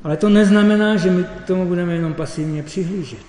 Ale 0.04 0.18
to 0.18 0.30
neznamená, 0.30 0.96
že 0.96 1.12
my 1.12 1.24
k 1.24 1.44
tomu 1.48 1.66
budeme 1.66 1.94
jenom 1.94 2.14
pasivně 2.14 2.64
přihlížet. 2.64 3.26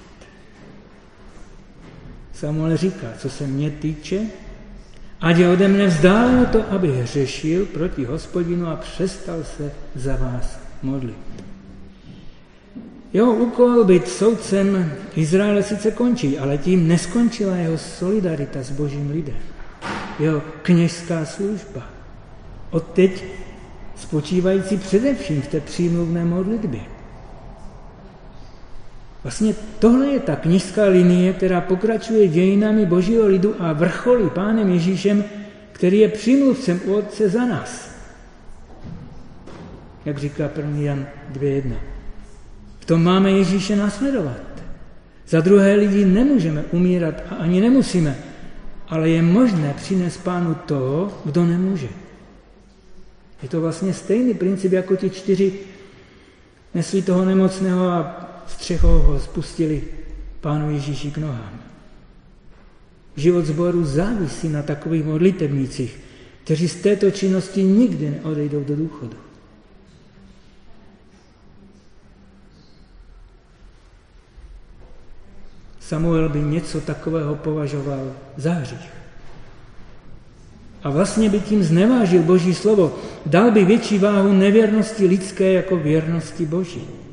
Samuel 2.32 2.76
říká, 2.76 3.06
co 3.18 3.30
se 3.30 3.46
mě 3.46 3.70
týče, 3.70 4.20
Ať 5.20 5.36
je 5.38 5.48
ode 5.48 5.68
mne 5.68 5.88
vzdáleno 5.88 6.44
to, 6.52 6.60
aby 6.70 6.92
hřešil 6.92 7.66
proti 7.72 8.04
hospodinu 8.04 8.68
a 8.68 8.76
přestal 8.76 9.44
se 9.56 9.72
za 9.94 10.16
vás 10.16 10.60
modlit. 10.82 11.16
Jeho 13.12 13.34
úkol 13.34 13.84
být 13.84 14.08
soudcem 14.08 14.92
Izraele 15.16 15.62
sice 15.62 15.90
končí, 15.90 16.38
ale 16.38 16.58
tím 16.58 16.88
neskončila 16.88 17.56
jeho 17.56 17.78
solidarita 17.78 18.62
s 18.62 18.70
božím 18.70 19.10
lidem. 19.10 19.40
Jeho 20.18 20.42
kněžská 20.62 21.24
služba. 21.24 21.82
Odteď 22.70 23.24
spočívající 23.96 24.76
především 24.76 25.42
v 25.42 25.46
té 25.48 25.60
přímluvné 25.60 26.24
modlitbě. 26.24 26.95
Vlastně 29.26 29.54
tohle 29.78 30.06
je 30.06 30.20
ta 30.20 30.36
knižská 30.36 30.84
linie, 30.84 31.32
která 31.32 31.60
pokračuje 31.60 32.28
dějinami 32.28 32.86
božího 32.86 33.26
lidu 33.26 33.54
a 33.58 33.72
vrcholí 33.72 34.30
pánem 34.30 34.70
Ježíšem, 34.70 35.24
který 35.72 35.98
je 35.98 36.08
přímluvcem 36.08 36.80
u 36.84 36.94
Otce 36.94 37.28
za 37.28 37.44
nás. 37.44 37.90
Jak 40.04 40.18
říká 40.18 40.50
1. 40.56 40.78
Jan 40.78 41.06
2.1. 41.32 41.74
V 42.78 42.84
tom 42.84 43.04
máme 43.04 43.30
Ježíše 43.30 43.76
následovat. 43.76 44.42
Za 45.28 45.40
druhé 45.40 45.74
lidi 45.74 46.04
nemůžeme 46.04 46.64
umírat 46.70 47.14
a 47.30 47.34
ani 47.34 47.60
nemusíme, 47.60 48.18
ale 48.88 49.08
je 49.08 49.22
možné 49.22 49.74
přinést 49.76 50.16
pánu 50.16 50.54
toho, 50.54 51.12
kdo 51.24 51.46
nemůže. 51.46 51.88
Je 53.42 53.48
to 53.48 53.60
vlastně 53.60 53.94
stejný 53.94 54.34
princip 54.34 54.72
jako 54.72 54.96
ti 54.96 55.10
čtyři 55.10 55.52
nesli 56.74 57.02
toho 57.02 57.24
nemocného 57.24 57.88
a 57.88 58.25
střechou 58.46 58.98
ho 58.98 59.20
spustili 59.20 59.82
pánu 60.40 60.70
Ježíši 60.70 61.10
k 61.10 61.18
nohám. 61.18 61.60
Život 63.16 63.46
zboru 63.46 63.84
závisí 63.84 64.48
na 64.48 64.62
takových 64.62 65.04
modlitebnících, 65.04 66.00
kteří 66.44 66.68
z 66.68 66.76
této 66.76 67.10
činnosti 67.10 67.62
nikdy 67.62 68.10
neodejdou 68.10 68.64
do 68.64 68.76
důchodu. 68.76 69.16
Samuel 75.80 76.28
by 76.28 76.40
něco 76.40 76.80
takového 76.80 77.34
považoval 77.34 78.12
za 78.36 78.52
hřích. 78.52 78.90
A 80.82 80.90
vlastně 80.90 81.30
by 81.30 81.40
tím 81.40 81.62
znevážil 81.62 82.22
Boží 82.22 82.54
slovo. 82.54 82.98
Dal 83.26 83.50
by 83.50 83.64
větší 83.64 83.98
váhu 83.98 84.32
nevěrnosti 84.32 85.06
lidské 85.06 85.52
jako 85.52 85.76
věrnosti 85.76 86.46
Boží. 86.46 87.05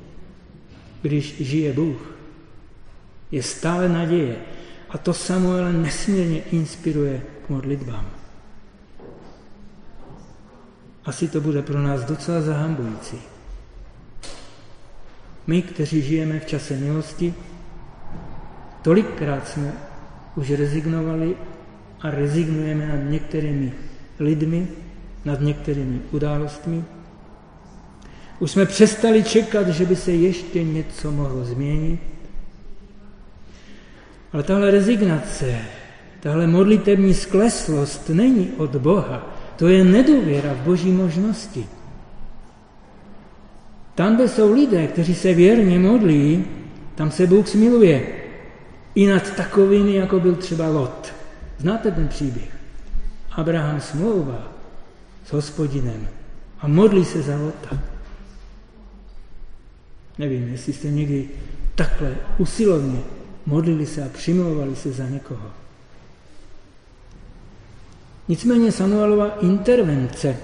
Když 1.03 1.35
žije 1.39 1.73
Bůh, 1.73 2.15
je 3.31 3.43
stále 3.43 3.89
naděje. 3.89 4.35
A 4.89 4.97
to 4.97 5.13
Samuel 5.13 5.73
nesmírně 5.73 6.39
inspiruje 6.39 7.21
k 7.45 7.49
modlitbám. 7.49 8.09
Asi 11.05 11.27
to 11.27 11.41
bude 11.41 11.61
pro 11.61 11.81
nás 11.81 12.05
docela 12.05 12.41
zahambující. 12.41 13.17
My, 15.47 15.61
kteří 15.61 16.01
žijeme 16.01 16.39
v 16.39 16.45
čase 16.45 16.77
milosti, 16.77 17.33
tolikrát 18.81 19.47
jsme 19.47 19.73
už 20.35 20.51
rezignovali 20.51 21.35
a 22.01 22.11
rezignujeme 22.11 22.87
nad 22.87 23.09
některými 23.11 23.73
lidmi, 24.19 24.67
nad 25.25 25.41
některými 25.41 26.01
událostmi. 26.11 26.83
Už 28.39 28.51
jsme 28.51 28.65
přestali 28.65 29.23
čekat, 29.23 29.67
že 29.67 29.85
by 29.85 29.95
se 29.95 30.11
ještě 30.11 30.63
něco 30.63 31.11
mohlo 31.11 31.45
změnit. 31.45 31.99
Ale 34.33 34.43
tahle 34.43 34.71
rezignace, 34.71 35.57
tahle 36.19 36.47
modlitební 36.47 37.13
skleslost 37.13 38.09
není 38.09 38.49
od 38.57 38.75
Boha. 38.75 39.35
To 39.55 39.67
je 39.67 39.83
nedůvěra 39.83 40.53
v 40.53 40.57
boží 40.57 40.91
možnosti. 40.91 41.65
Tam, 43.95 44.15
kde 44.15 44.27
jsou 44.27 44.53
lidé, 44.53 44.87
kteří 44.87 45.15
se 45.15 45.33
věrně 45.33 45.79
modlí, 45.79 46.45
tam 46.95 47.11
se 47.11 47.27
Bůh 47.27 47.47
smiluje. 47.47 48.07
I 48.95 49.07
nad 49.07 49.31
takovými, 49.35 49.95
jako 49.95 50.19
byl 50.19 50.35
třeba 50.35 50.67
Lot. 50.67 51.13
Znáte 51.57 51.91
ten 51.91 52.07
příběh? 52.07 52.49
Abraham 53.31 53.81
smlouvá 53.81 54.51
s 55.25 55.31
hospodinem 55.33 56.07
a 56.59 56.67
modlí 56.67 57.05
se 57.05 57.21
za 57.21 57.37
Lota. 57.37 57.92
Nevím, 60.17 60.47
jestli 60.47 60.73
jste 60.73 60.91
někdy 60.91 61.29
takhle 61.75 62.15
usilovně 62.37 62.99
modlili 63.45 63.85
se 63.85 64.03
a 64.03 64.09
přimlouvali 64.09 64.75
se 64.75 64.91
za 64.91 65.09
někoho. 65.09 65.51
Nicméně 68.27 68.71
Samuelova 68.71 69.37
intervence 69.41 70.37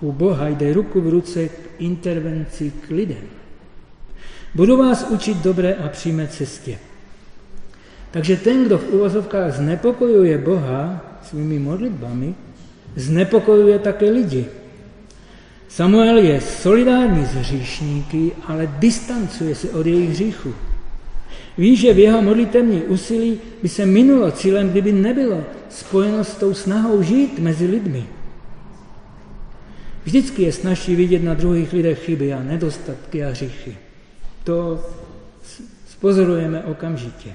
u 0.00 0.12
Boha 0.12 0.48
jde 0.48 0.72
ruku 0.72 1.00
v 1.00 1.08
ruce 1.08 1.48
k 1.48 1.52
intervenci 1.78 2.72
k 2.80 2.90
lidem. 2.90 3.24
Budu 4.54 4.76
vás 4.76 5.06
učit 5.10 5.36
dobré 5.36 5.74
a 5.74 5.88
přímé 5.88 6.28
cestě. 6.28 6.78
Takže 8.10 8.36
ten, 8.36 8.64
kdo 8.64 8.78
v 8.78 8.88
uvozovkách 8.88 9.52
znepokojuje 9.52 10.38
Boha 10.38 11.04
svými 11.22 11.58
modlitbami, 11.58 12.34
znepokojuje 12.96 13.78
také 13.78 14.10
lidi. 14.10 14.46
Samuel 15.68 16.18
je 16.18 16.40
solidární 16.40 17.24
s 17.24 17.34
hříšníky, 17.34 18.32
ale 18.46 18.74
distancuje 18.78 19.54
se 19.54 19.70
od 19.70 19.86
jejich 19.86 20.10
hříchu. 20.10 20.54
Ví, 21.58 21.76
že 21.76 21.94
v 21.94 21.98
jeho 21.98 22.22
modlitevní 22.22 22.82
úsilí 22.82 23.40
by 23.62 23.68
se 23.68 23.86
minulo 23.86 24.30
cílem, 24.30 24.70
kdyby 24.70 24.92
nebylo 24.92 25.44
spojeno 25.70 26.24
s 26.24 26.34
tou 26.34 26.54
snahou 26.54 27.02
žít 27.02 27.38
mezi 27.38 27.66
lidmi. 27.66 28.06
Vždycky 30.04 30.42
je 30.42 30.52
snažší 30.52 30.96
vidět 30.96 31.22
na 31.22 31.34
druhých 31.34 31.72
lidech 31.72 32.04
chyby 32.04 32.32
a 32.32 32.42
nedostatky 32.42 33.24
a 33.24 33.28
hříchy. 33.28 33.76
To 34.44 34.84
spozorujeme 35.88 36.64
okamžitě. 36.64 37.32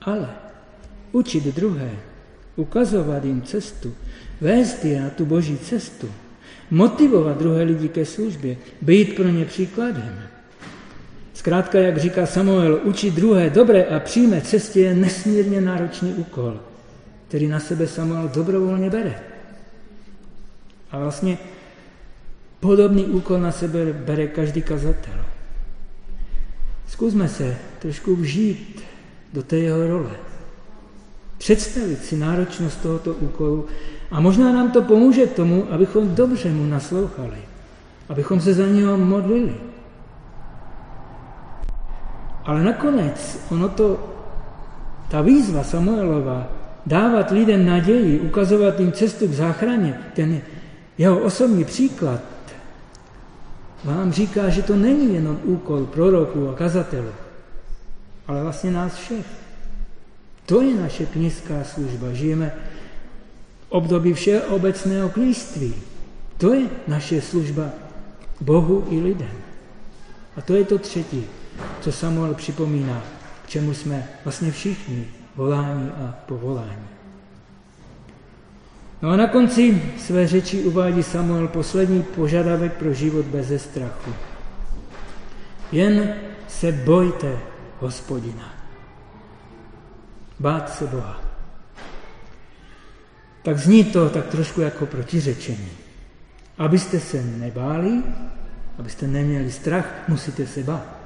Ale 0.00 0.28
učit 1.12 1.44
druhé, 1.44 1.90
ukazovat 2.56 3.24
jim 3.24 3.42
cestu, 3.42 3.94
vést 4.40 4.84
je 4.84 5.00
na 5.00 5.10
tu 5.10 5.24
boží 5.24 5.58
cestu, 5.58 6.08
motivovat 6.70 7.38
druhé 7.38 7.62
lidi 7.62 7.88
ke 7.88 8.04
službě, 8.04 8.56
být 8.82 9.16
pro 9.16 9.28
ně 9.28 9.44
příkladem. 9.44 10.22
Zkrátka, 11.34 11.78
jak 11.78 11.98
říká 11.98 12.26
Samuel, 12.26 12.80
učit 12.84 13.14
druhé 13.14 13.50
dobré 13.50 13.84
a 13.84 14.00
přímé 14.00 14.40
cestě 14.40 14.80
je 14.80 14.94
nesmírně 14.94 15.60
náročný 15.60 16.14
úkol, 16.14 16.60
který 17.28 17.48
na 17.48 17.60
sebe 17.60 17.86
Samuel 17.86 18.30
dobrovolně 18.34 18.90
bere. 18.90 19.20
A 20.90 20.98
vlastně 20.98 21.38
podobný 22.60 23.04
úkol 23.04 23.40
na 23.40 23.52
sebe 23.52 23.92
bere 23.92 24.26
každý 24.26 24.62
kazatel. 24.62 25.24
Zkusme 26.88 27.28
se 27.28 27.56
trošku 27.78 28.16
vžít 28.16 28.82
do 29.32 29.42
té 29.42 29.56
jeho 29.56 29.86
role. 29.86 30.16
Představit 31.38 32.04
si 32.04 32.16
náročnost 32.16 32.80
tohoto 32.80 33.14
úkolu 33.14 33.66
a 34.10 34.20
možná 34.20 34.52
nám 34.52 34.70
to 34.70 34.82
pomůže 34.82 35.26
k 35.26 35.36
tomu, 35.36 35.64
abychom 35.70 36.14
dobře 36.14 36.48
mu 36.48 36.66
naslouchali, 36.66 37.38
abychom 38.08 38.40
se 38.40 38.54
za 38.54 38.66
něho 38.66 38.96
modlili. 38.96 39.54
Ale 42.44 42.62
nakonec 42.62 43.38
ono 43.50 43.68
to, 43.68 44.14
ta 45.08 45.22
výzva 45.22 45.64
Samuelova, 45.64 46.46
dávat 46.86 47.30
lidem 47.30 47.66
naději, 47.66 48.20
ukazovat 48.20 48.80
jim 48.80 48.92
cestu 48.92 49.28
k 49.28 49.32
záchraně, 49.32 50.00
ten 50.14 50.40
jeho 50.98 51.18
osobní 51.18 51.64
příklad 51.64 52.20
vám 53.84 54.12
říká, 54.12 54.48
že 54.48 54.62
to 54.62 54.76
není 54.76 55.14
jenom 55.14 55.40
úkol 55.44 55.86
proroků 55.86 56.48
a 56.48 56.54
kazatelů, 56.54 57.10
ale 58.26 58.42
vlastně 58.42 58.70
nás 58.70 58.94
všech. 58.94 59.26
To 60.46 60.60
je 60.60 60.74
naše 60.74 61.06
kněžská 61.06 61.64
služba. 61.64 62.12
Žijeme 62.12 62.54
období 63.68 64.14
všeobecného 64.14 65.08
klíství. 65.08 65.74
To 66.36 66.54
je 66.54 66.66
naše 66.88 67.20
služba 67.20 67.70
Bohu 68.40 68.86
i 68.90 69.00
lidem. 69.00 69.36
A 70.36 70.40
to 70.40 70.54
je 70.54 70.64
to 70.64 70.78
třetí, 70.78 71.24
co 71.80 71.92
Samuel 71.92 72.34
připomíná, 72.34 73.02
k 73.44 73.48
čemu 73.48 73.74
jsme 73.74 74.08
vlastně 74.24 74.50
všichni 74.50 75.08
voláni 75.36 75.90
a 75.90 76.14
povoláni. 76.26 76.86
No 79.02 79.10
a 79.10 79.16
na 79.16 79.26
konci 79.26 79.82
své 79.98 80.26
řeči 80.26 80.62
uvádí 80.62 81.02
Samuel 81.02 81.48
poslední 81.48 82.02
požadavek 82.02 82.72
pro 82.72 82.94
život 82.94 83.26
bez 83.26 83.62
strachu. 83.62 84.12
Jen 85.72 86.14
se 86.48 86.72
bojte 86.72 87.38
hospodina. 87.80 88.54
Bát 90.40 90.74
se 90.74 90.86
Boha. 90.86 91.25
Tak 93.46 93.58
zní 93.58 93.84
to 93.84 94.10
tak 94.10 94.26
trošku 94.26 94.60
jako 94.60 94.86
protiřečení. 94.86 95.68
Abyste 96.58 97.00
se 97.00 97.22
nebáli, 97.22 98.02
abyste 98.78 99.06
neměli 99.06 99.52
strach, 99.52 100.08
musíte 100.08 100.46
se 100.46 100.62
bát. 100.62 100.96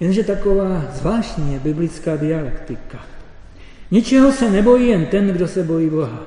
Jenže 0.00 0.24
taková 0.24 0.84
zvláštní 0.92 1.52
je 1.52 1.60
biblická 1.60 2.16
dialektika. 2.16 2.98
Ničeho 3.90 4.32
se 4.32 4.50
nebojí 4.50 4.88
jen 4.88 5.06
ten, 5.06 5.28
kdo 5.28 5.48
se 5.48 5.62
bojí 5.62 5.90
Boha. 5.90 6.22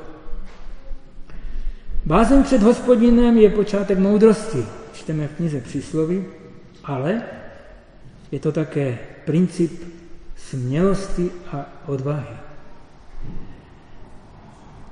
Bázeň 2.05 2.43
před 2.43 2.61
hospodinem 2.61 3.37
je 3.37 3.49
počátek 3.49 3.99
moudrosti, 3.99 4.65
čteme 4.93 5.27
v 5.27 5.35
knize 5.35 5.61
přísloví, 5.61 6.25
ale 6.83 7.21
je 8.31 8.39
to 8.39 8.51
také 8.51 8.99
princip 9.25 9.83
smělosti 10.35 11.31
a 11.51 11.65
odvahy. 11.85 12.37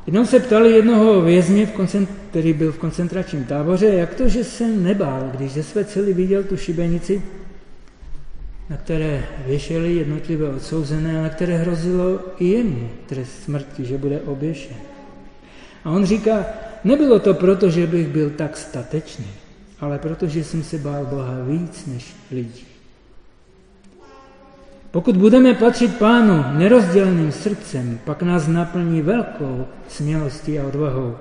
Jednou 0.06 0.26
se 0.26 0.40
ptali 0.40 0.72
jednoho 0.72 1.22
vězně, 1.22 1.72
který 2.30 2.54
byl 2.54 2.72
v 2.72 2.78
koncentračním 2.78 3.44
táboře, 3.44 3.86
jak 3.86 4.16
to, 4.16 4.30
že 4.30 4.44
se 4.44 4.68
nebál, 4.68 5.32
když 5.34 5.52
ze 5.52 5.64
své 5.64 5.86
cely 5.86 6.14
viděl 6.14 6.44
tu 6.44 6.58
šibenici, 6.58 7.22
na 8.70 8.78
které 8.78 9.26
věšeli 9.46 9.96
jednotlivé 9.96 10.50
odsouzené 10.50 11.20
a 11.20 11.24
na 11.24 11.30
které 11.30 11.58
hrozilo 11.58 12.20
i 12.40 12.46
jemu 12.48 12.90
trest 13.06 13.44
smrti, 13.44 13.86
že 13.86 13.98
bude 13.98 14.22
oběšen. 14.22 14.78
A 15.84 15.92
on 15.92 16.06
říká, 16.06 16.46
nebylo 16.84 17.20
to 17.20 17.34
proto, 17.34 17.70
že 17.70 17.88
bych 17.88 18.08
byl 18.08 18.30
tak 18.30 18.58
statečný, 18.58 19.28
ale 19.80 20.00
protože 20.00 20.44
jsem 20.44 20.64
se 20.64 20.78
bál 20.78 21.06
Boha 21.06 21.44
víc 21.48 21.86
než 21.86 22.16
lidí. 22.32 22.75
Pokud 24.96 25.18
budeme 25.18 25.54
patřit 25.54 25.98
Pánu 25.98 26.46
nerozděleným 26.58 27.32
srdcem, 27.32 28.00
pak 28.06 28.24
nás 28.24 28.48
naplní 28.48 29.02
velkou 29.02 29.66
smělostí 29.88 30.60
a 30.60 30.68
odvahou. 30.68 31.18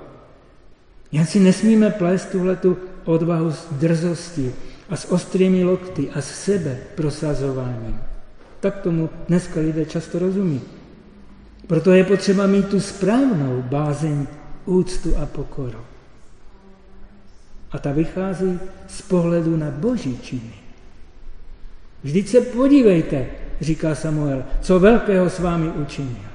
Jen 1.11 1.25
si 1.25 1.39
nesmíme 1.39 1.89
plést 1.89 2.29
tuhletu 2.29 2.77
odvahu 3.05 3.51
z 3.51 3.67
drzosti 3.71 4.55
a 4.89 4.95
s 4.95 5.11
ostrými 5.11 5.63
lokty 5.63 6.09
a 6.11 6.21
s 6.21 6.43
sebe 6.43 6.77
prosazováním. 6.95 7.99
Tak 8.59 8.77
tomu 8.77 9.09
dneska 9.27 9.59
lidé 9.59 9.85
často 9.85 10.19
rozumí. 10.19 10.61
Proto 11.67 11.91
je 11.91 12.03
potřeba 12.03 12.47
mít 12.47 12.67
tu 12.67 12.79
správnou 12.79 13.61
bázeň, 13.61 14.27
úctu 14.65 15.17
a 15.17 15.25
pokoru. 15.25 15.79
A 17.71 17.79
ta 17.79 17.91
vychází 17.91 18.59
z 18.87 19.01
pohledu 19.01 19.57
na 19.57 19.71
boží 19.71 20.19
činy. 20.23 20.64
Vždyť 22.05 22.27
se 22.27 22.41
podívejte, 22.41 23.25
říká 23.61 23.95
Samuel, 23.95 24.43
co 24.61 24.79
velkého 24.79 25.29
s 25.29 25.39
vámi 25.39 25.69
učinil. 25.69 26.25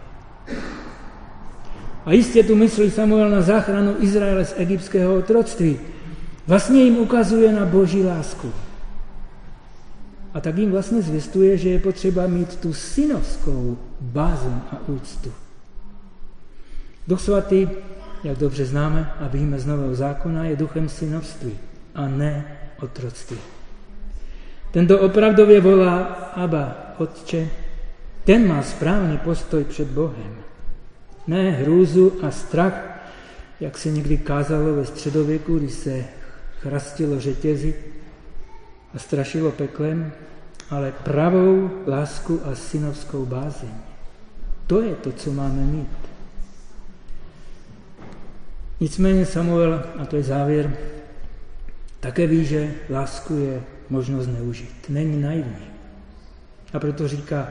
A 2.04 2.12
jistě 2.12 2.42
tu 2.42 2.56
myslí 2.56 2.90
Samuel 2.90 3.30
na 3.30 3.42
záchranu 3.42 3.94
Izraele 4.00 4.44
z 4.44 4.54
egyptského 4.56 5.14
otroctví. 5.14 5.78
Vlastně 6.46 6.83
jim 6.83 6.96
ukazuje 6.96 7.52
na 7.52 7.66
boží 7.66 8.02
lásku. 8.02 8.52
A 10.35 10.40
tak 10.40 10.59
jim 10.59 10.70
vlastně 10.70 11.02
zvěstuje, 11.02 11.56
že 11.56 11.68
je 11.68 11.78
potřeba 11.78 12.26
mít 12.26 12.56
tu 12.56 12.72
synovskou 12.72 13.78
bázu 14.00 14.54
a 14.72 14.78
úctu. 14.88 15.33
Duch 17.09 17.20
svatý, 17.20 17.68
jak 18.24 18.38
dobře 18.38 18.66
známe 18.66 19.12
a 19.20 19.28
víme 19.28 19.59
z 19.59 19.66
Nového 19.66 19.94
zákona, 19.94 20.44
je 20.44 20.56
duchem 20.56 20.88
synovství 20.88 21.52
a 21.94 22.09
ne 22.09 22.59
otroctví. 22.83 23.59
Tento 24.70 25.00
opravdově 25.00 25.61
volá 25.61 25.98
Abba, 26.35 26.76
Otče, 26.98 27.48
ten 28.24 28.48
má 28.48 28.62
správný 28.62 29.18
postoj 29.18 29.64
před 29.64 29.88
Bohem. 29.88 30.37
Ne 31.26 31.50
hrůzu 31.50 32.18
a 32.22 32.30
strach, 32.30 33.02
jak 33.61 33.78
se 33.78 33.90
někdy 33.90 34.16
kázalo 34.18 34.74
ve 34.74 34.85
středověku, 34.85 35.59
kdy 35.59 35.68
se 35.68 36.04
chrastilo 36.61 37.20
řetězy 37.20 37.74
a 38.94 38.98
strašilo 38.98 39.52
peklem, 39.52 40.12
ale 40.70 40.92
pravou 41.04 41.70
lásku 41.87 42.40
a 42.44 42.54
synovskou 42.54 43.26
bázeň. 43.26 43.70
To 44.66 44.83
je 44.83 44.94
to, 44.94 45.12
co 45.12 45.33
máme 45.33 45.62
mít. 45.62 45.98
Nicméně 48.80 49.26
Samuel, 49.26 49.85
a 49.98 50.06
to 50.06 50.16
je 50.16 50.22
závěr, 50.22 50.76
také 52.00 52.26
ví, 52.26 52.44
že 52.44 52.74
lásku 52.90 53.35
je 53.35 53.62
možno 53.90 54.22
zneužít. 54.22 54.87
Není 54.88 55.22
naivní. 55.22 55.66
A 56.72 56.79
proto 56.79 57.09
říká, 57.09 57.48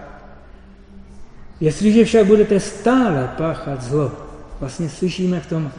jestliže 1.60 2.06
však 2.06 2.25
budete 2.25 2.60
stále 2.60 3.30
páchat 3.38 3.82
zlo, 3.82 4.12
vlastně 4.60 4.89
slyšíme 4.89 5.39
v 5.39 5.47
tom 5.47 5.71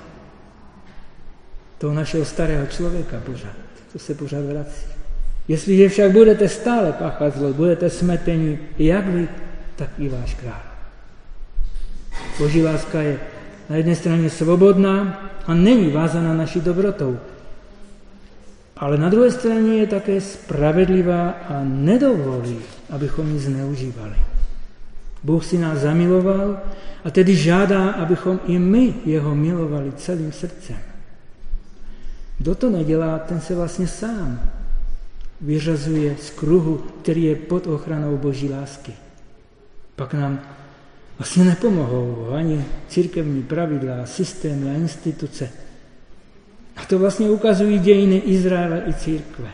toho 1.78 1.94
našeho 1.94 2.24
starého 2.24 2.66
člověka 2.66 3.16
pořád, 3.26 3.56
to 3.92 3.98
se 3.98 4.14
pořád 4.14 4.44
vrací. 4.44 4.86
Jestliže 5.48 5.88
však 5.88 6.12
budete 6.12 6.48
stále 6.48 6.92
páchat 6.92 7.36
zlo, 7.36 7.52
budete 7.52 7.90
smetení, 7.90 8.58
jak 8.78 9.06
vy, 9.06 9.28
tak 9.76 9.88
i 9.98 10.08
váš 10.08 10.34
král. 10.34 10.62
Boží 12.38 12.62
láska 12.62 13.00
je 13.00 13.20
na 13.70 13.76
jedné 13.76 13.94
straně 13.94 14.30
svobodná 14.30 15.22
a 15.46 15.54
není 15.54 15.90
vázaná 15.90 16.34
naší 16.34 16.60
dobrotou. 16.60 17.18
Ale 18.80 18.96
na 18.96 19.08
druhé 19.08 19.30
straně 19.30 19.76
je 19.76 19.86
také 19.86 20.20
spravedlivá 20.20 21.30
a 21.30 21.60
nedovolí, 21.64 22.58
abychom 22.90 23.30
ji 23.30 23.38
zneužívali. 23.38 24.16
Bůh 25.22 25.44
si 25.44 25.58
nás 25.58 25.78
zamiloval 25.78 26.60
a 27.04 27.10
tedy 27.10 27.36
žádá, 27.36 27.90
abychom 27.90 28.40
i 28.46 28.58
my 28.58 28.94
jeho 29.04 29.34
milovali 29.34 29.92
celým 29.92 30.32
srdcem. 30.32 30.76
Kdo 32.38 32.54
to 32.54 32.70
nedělá, 32.70 33.18
ten 33.18 33.40
se 33.40 33.54
vlastně 33.54 33.86
sám 33.86 34.40
vyřazuje 35.40 36.16
z 36.20 36.30
kruhu, 36.30 36.80
který 37.02 37.22
je 37.24 37.36
pod 37.36 37.66
ochranou 37.66 38.16
Boží 38.16 38.48
lásky. 38.48 38.92
Pak 39.96 40.14
nám 40.14 40.40
vlastně 41.18 41.44
nepomohou 41.44 42.28
ani 42.34 42.64
církevní 42.88 43.42
pravidla, 43.42 44.06
systémy 44.06 44.70
a 44.70 44.74
instituce. 44.74 45.50
A 46.82 46.84
to 46.84 46.98
vlastně 46.98 47.30
ukazují 47.30 47.78
dějiny 47.78 48.16
Izraele 48.16 48.82
i 48.86 48.94
církve. 48.94 49.48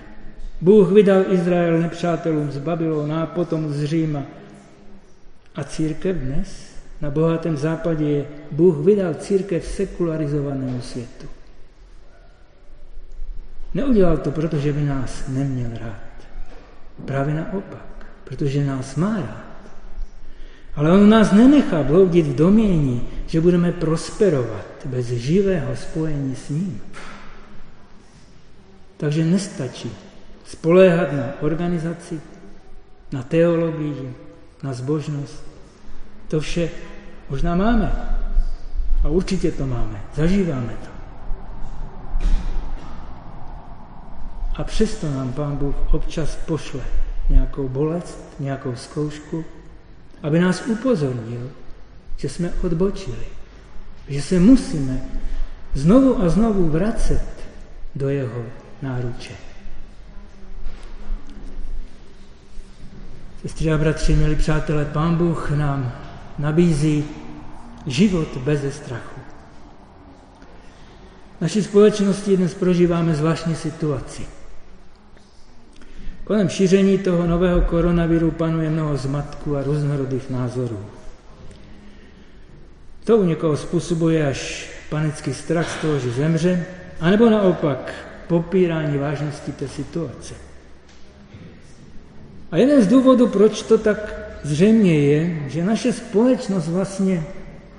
Bůh 0.61 0.93
vydal 0.93 1.25
Izrael 1.29 1.79
nepřátelům 1.79 2.51
z 2.51 2.59
Babylona 2.59 3.23
a 3.23 3.27
potom 3.27 3.73
z 3.73 3.85
Říma. 3.85 4.23
A 5.55 5.65
církev 5.65 6.17
dnes 6.17 6.77
na 7.01 7.11
bohatém 7.11 7.57
západě 7.57 8.05
je, 8.05 8.27
Bůh 8.51 8.77
vydal 8.77 9.15
církev 9.15 9.67
sekularizovanému 9.67 10.81
světu. 10.81 11.27
Neudělal 13.75 14.17
to, 14.17 14.31
protože 14.31 14.73
by 14.73 14.83
nás 14.83 15.25
neměl 15.29 15.71
rád. 15.81 16.07
Právě 17.05 17.35
naopak, 17.35 18.07
protože 18.25 18.65
nás 18.65 18.97
má 18.97 19.17
rád. 19.17 19.47
Ale 20.77 20.93
on 20.93 21.09
nás 21.09 21.33
nenechá 21.33 21.83
bloudit 21.83 22.27
v 22.27 22.35
domění, 22.35 23.09
že 23.27 23.41
budeme 23.41 23.73
prosperovat 23.73 24.67
bez 24.85 25.07
živého 25.07 25.77
spojení 25.77 26.37
s 26.37 26.49
ním. 26.49 26.81
Takže 28.97 29.25
nestačí 29.25 29.93
spoléhat 30.45 31.13
na 31.13 31.25
organizaci, 31.41 32.21
na 33.13 33.23
teologii, 33.23 34.15
na 34.63 34.73
zbožnost. 34.73 35.45
To 36.29 36.41
vše 36.41 36.71
možná 37.31 37.55
máme. 37.55 37.93
A 39.05 39.09
určitě 39.09 39.53
to 39.53 39.67
máme. 39.67 40.01
Zažíváme 40.15 40.73
to. 40.85 40.91
A 44.57 44.65
přesto 44.65 45.11
nám 45.11 45.33
Pán 45.33 45.57
Bůh 45.57 45.95
občas 45.95 46.37
pošle 46.37 46.81
nějakou 47.31 47.69
bolest, 47.69 48.19
nějakou 48.41 48.77
zkoušku, 48.77 49.45
aby 50.23 50.41
nás 50.41 50.67
upozornil, 50.67 51.51
že 52.17 52.29
jsme 52.29 52.53
odbočili, 52.63 53.27
že 54.09 54.23
se 54.23 54.41
musíme 54.41 55.01
znovu 55.75 56.23
a 56.23 56.29
znovu 56.29 56.69
vracet 56.69 57.25
do 57.95 58.09
jeho 58.09 58.45
náruče. 58.83 59.35
Sestry 63.43 63.73
a 63.73 63.79
bratři, 63.79 64.15
milí 64.15 64.35
přátelé, 64.35 64.85
Pán 64.85 65.17
Bůh 65.17 65.51
nám 65.51 65.93
nabízí 66.39 67.05
život 67.87 68.37
bez 68.37 68.77
strachu. 68.77 69.21
V 71.39 71.41
naší 71.41 71.63
společnosti 71.63 72.37
dnes 72.37 72.55
prožíváme 72.55 73.15
zvláštní 73.15 73.55
situaci. 73.55 74.23
Kolem 76.25 76.49
šíření 76.49 76.99
toho 76.99 77.27
nového 77.27 77.61
koronaviru 77.61 78.31
panuje 78.31 78.71
mnoho 78.71 78.97
zmatku 78.97 79.57
a 79.57 79.63
různorodých 79.63 80.31
názorů. 80.31 80.87
To 83.05 83.17
u 83.17 83.25
někoho 83.25 83.57
způsobuje 83.57 84.29
až 84.29 84.69
panický 84.91 85.35
strach 85.35 85.71
z 85.71 85.81
toho, 85.81 85.99
že 85.99 86.11
zemře, 86.11 86.67
anebo 87.01 87.31
naopak 87.31 87.93
popírání 88.29 88.99
vážnosti 88.99 89.53
té 89.53 89.69
situace. 89.69 90.35
A 92.51 92.57
jeden 92.57 92.83
z 92.83 92.87
důvodů, 92.87 93.29
proč 93.29 93.63
to 93.63 93.79
tak 93.79 94.15
zřejmě 94.43 94.99
je, 94.99 95.49
že 95.49 95.65
naše 95.65 95.93
společnost 95.93 96.69
vlastně 96.69 97.25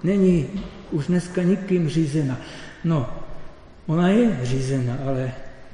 není 0.03 0.47
už 0.91 1.07
dneska 1.07 1.43
nikým 1.43 1.89
řízena. 1.89 2.37
No, 2.83 3.09
ona 3.87 4.09
je 4.09 4.39
řízena, 4.43 4.97
ale 5.05 5.31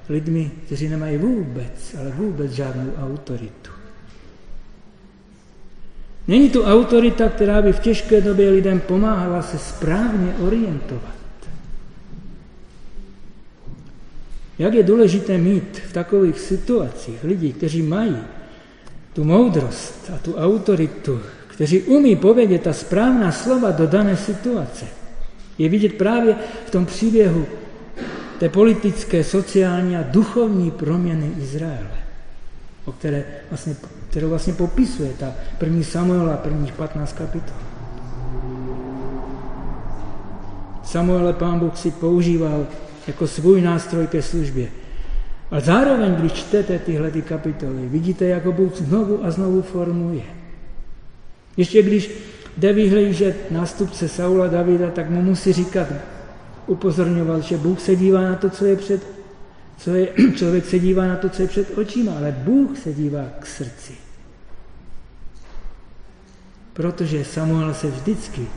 lidmi, 0.09 0.51
kteří 0.65 0.89
nemají 0.89 1.17
vůbec, 1.17 1.95
ale 1.99 2.11
vůbec 2.11 2.51
žádnou 2.51 2.91
autoritu. 3.01 3.71
Není 6.27 6.49
tu 6.49 6.63
autorita, 6.63 7.29
která 7.29 7.61
by 7.61 7.73
v 7.73 7.79
těžké 7.79 8.21
době 8.21 8.49
lidem 8.49 8.79
pomáhala 8.79 9.41
se 9.41 9.57
správně 9.57 10.35
orientovat. 10.39 11.22
Jak 14.63 14.73
je 14.73 14.83
důležité 14.83 15.37
mít 15.37 15.81
v 15.89 15.93
takových 15.93 16.39
situacích 16.39 17.23
lidi, 17.23 17.53
kteří 17.53 17.81
mají 17.81 18.17
tu 19.13 19.23
moudrost 19.23 20.11
a 20.15 20.17
tu 20.17 20.35
autoritu, 20.35 21.19
kteří 21.47 21.81
umí 21.81 22.15
povědět 22.15 22.61
ta 22.61 22.73
správná 22.73 23.31
slova 23.31 23.71
do 23.71 23.87
dané 23.87 24.17
situace. 24.17 24.85
Je 25.57 25.69
vidět 25.69 25.93
právě 25.93 26.35
v 26.65 26.71
tom 26.71 26.85
příběhu 26.85 27.45
té 28.39 28.49
politické, 28.49 29.23
sociální 29.23 29.97
a 29.97 30.03
duchovní 30.11 30.71
proměny 30.71 31.31
Izraele, 31.37 31.99
o 32.85 32.91
které 32.91 33.23
vlastně, 33.49 33.75
kterou 34.09 34.29
vlastně 34.29 34.53
popisuje 34.53 35.11
ta 35.19 35.33
první 35.57 35.83
Samuela, 35.83 36.37
prvních 36.37 36.73
15 36.73 37.13
kapitol. 37.13 37.57
Samuele 40.83 41.33
pán 41.33 41.59
Bůh 41.59 41.77
si 41.77 41.91
používal 41.91 42.65
jako 43.07 43.27
svůj 43.27 43.61
nástroj 43.61 44.07
ke 44.07 44.21
službě. 44.21 44.67
A 45.51 45.59
zároveň, 45.59 46.15
když 46.15 46.33
čtete 46.33 46.79
tyhle 46.79 47.11
ty 47.11 47.21
kapitoly, 47.21 47.87
vidíte, 47.87 48.25
jak 48.25 48.45
ho 48.45 48.51
Bůh 48.51 48.75
znovu 48.75 49.25
a 49.25 49.31
znovu 49.31 49.61
formuje. 49.61 50.23
Ještě 51.57 51.81
když 51.81 52.11
jde 52.57 52.73
vyhlížet 52.73 53.51
nástupce 53.51 54.09
Saula 54.09 54.47
Davida, 54.47 54.91
tak 54.91 55.09
mu 55.09 55.21
musí 55.21 55.53
říkat, 55.53 55.87
upozorňoval, 56.67 57.41
že 57.41 57.57
Bůh 57.57 57.81
se 57.81 57.95
dívá 57.95 58.21
na 58.21 58.35
to, 58.35 58.49
co 58.49 58.65
je 58.65 58.75
před, 58.75 59.07
co 59.77 59.93
je, 59.93 60.07
člověk 60.35 60.65
se 60.65 60.79
dívá 60.79 61.07
na 61.07 61.15
to, 61.15 61.29
co 61.29 61.41
je 61.41 61.47
před 61.47 61.77
očima, 61.77 62.11
ale 62.17 62.35
Bůh 62.37 62.77
se 62.77 62.93
dívá 62.93 63.25
k 63.39 63.45
srdci. 63.45 63.93
Protože 66.73 67.25
Samuel 67.25 67.73
se 67.73 67.87
vždycky 67.87 68.47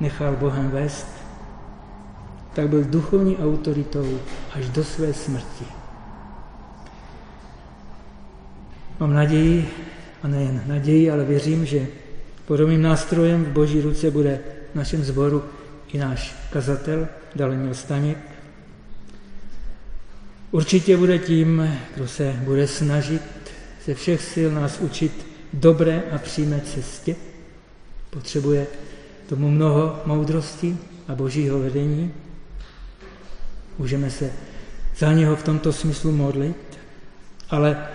nechal 0.00 0.36
Bohem 0.36 0.70
vést, 0.70 1.06
tak 2.54 2.68
byl 2.68 2.84
duchovní 2.84 3.36
autoritou 3.36 4.18
až 4.54 4.68
do 4.68 4.84
své 4.84 5.12
smrti. 5.12 5.64
Mám 9.00 9.14
naději, 9.14 9.70
a 10.24 10.28
nejen 10.28 10.62
naději, 10.66 11.10
ale 11.10 11.24
věřím, 11.24 11.66
že 11.66 11.86
podobným 12.46 12.82
nástrojem 12.82 13.44
v 13.44 13.48
boží 13.48 13.80
ruce 13.80 14.10
bude 14.10 14.40
v 14.72 14.76
našem 14.76 15.04
zboru 15.04 15.44
i 15.92 15.98
náš 15.98 16.34
kazatel 16.52 17.08
Dalemil 17.36 17.74
Staněk. 17.74 18.18
Určitě 20.50 20.96
bude 20.96 21.18
tím, 21.18 21.70
kdo 21.94 22.08
se 22.08 22.32
bude 22.44 22.66
snažit 22.66 23.22
ze 23.84 23.94
všech 23.94 24.22
sil 24.32 24.48
nás 24.50 24.80
učit 24.80 25.26
dobré 25.52 26.02
a 26.12 26.18
přímé 26.18 26.60
cestě. 26.60 27.16
Potřebuje 28.10 28.66
tomu 29.28 29.50
mnoho 29.50 30.02
moudrosti 30.06 30.76
a 31.08 31.14
božího 31.14 31.58
vedení. 31.58 32.12
Můžeme 33.78 34.10
se 34.10 34.32
za 34.98 35.12
něho 35.12 35.36
v 35.36 35.42
tomto 35.42 35.72
smyslu 35.72 36.12
modlit, 36.12 36.78
ale 37.50 37.86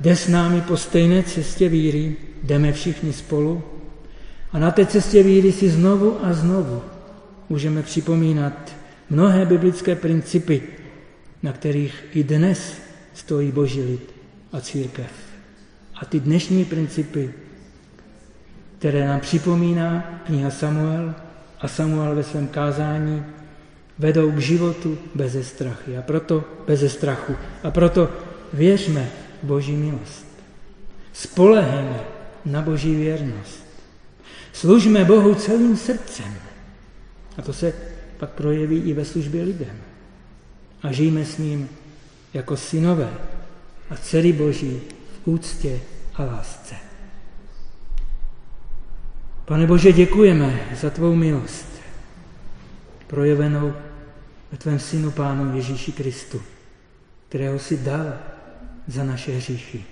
jde 0.00 0.16
s 0.16 0.28
námi 0.28 0.60
po 0.60 0.76
stejné 0.76 1.22
cestě 1.22 1.68
víry, 1.68 2.16
jdeme 2.42 2.72
všichni 2.72 3.12
spolu 3.12 3.62
a 4.52 4.58
na 4.58 4.70
té 4.70 4.86
cestě 4.86 5.22
víry 5.22 5.52
si 5.52 5.70
znovu 5.70 6.24
a 6.24 6.32
znovu 6.32 6.82
můžeme 7.48 7.82
připomínat 7.82 8.72
mnohé 9.10 9.46
biblické 9.46 9.96
principy, 9.96 10.62
na 11.42 11.52
kterých 11.52 12.04
i 12.12 12.24
dnes 12.24 12.74
stojí 13.14 13.52
boží 13.52 13.82
lid 13.82 14.14
a 14.52 14.60
církev. 14.60 15.10
A 15.94 16.04
ty 16.04 16.20
dnešní 16.20 16.64
principy, 16.64 17.34
které 18.78 19.08
nám 19.08 19.20
připomíná 19.20 20.20
kniha 20.26 20.50
Samuel 20.50 21.14
a 21.60 21.68
Samuel 21.68 22.14
ve 22.14 22.22
svém 22.22 22.48
kázání, 22.48 23.24
vedou 24.02 24.30
k 24.30 24.38
životu 24.38 24.98
beze 25.14 25.44
strachy 25.44 25.96
a 25.98 26.02
proto 26.02 26.44
beze 26.66 26.88
strachu. 26.88 27.36
A 27.62 27.70
proto 27.70 28.10
věřme 28.52 29.10
Boží 29.42 29.72
milost. 29.72 30.26
Spolehejme 31.12 32.00
na 32.44 32.62
Boží 32.62 32.94
věrnost. 32.94 33.62
Služme 34.52 35.04
Bohu 35.04 35.34
celým 35.34 35.76
srdcem. 35.76 36.34
A 37.38 37.42
to 37.42 37.52
se 37.52 37.72
pak 38.18 38.30
projeví 38.30 38.76
i 38.76 38.92
ve 38.92 39.04
službě 39.04 39.42
lidem. 39.42 39.76
A 40.82 40.92
žijeme 40.92 41.24
s 41.24 41.38
ním 41.38 41.68
jako 42.34 42.56
synové 42.56 43.10
a 43.90 43.96
dcery 43.96 44.32
Boží 44.32 44.80
v 45.22 45.28
úctě 45.28 45.80
a 46.14 46.24
lásce. 46.24 46.74
Pane 49.44 49.66
Bože, 49.66 49.92
děkujeme 49.92 50.60
za 50.80 50.90
tvou 50.90 51.14
milost, 51.14 51.66
projevenou 53.06 53.72
ve 54.52 54.58
tvém 54.58 54.78
synu 54.78 55.10
Pánu 55.10 55.56
Ježíši 55.56 55.92
Kristu, 55.92 56.42
kterého 57.28 57.58
si 57.58 57.76
dal 57.76 58.12
za 58.86 59.04
naše 59.04 59.32
hříchy. 59.36 59.84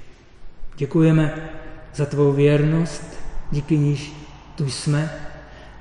Děkujeme 0.77 1.51
za 1.95 2.07
tvou 2.07 2.33
věrnost, 2.33 3.03
díky 3.51 3.79
níž 3.79 4.13
tu 4.57 4.71
jsme 4.71 5.11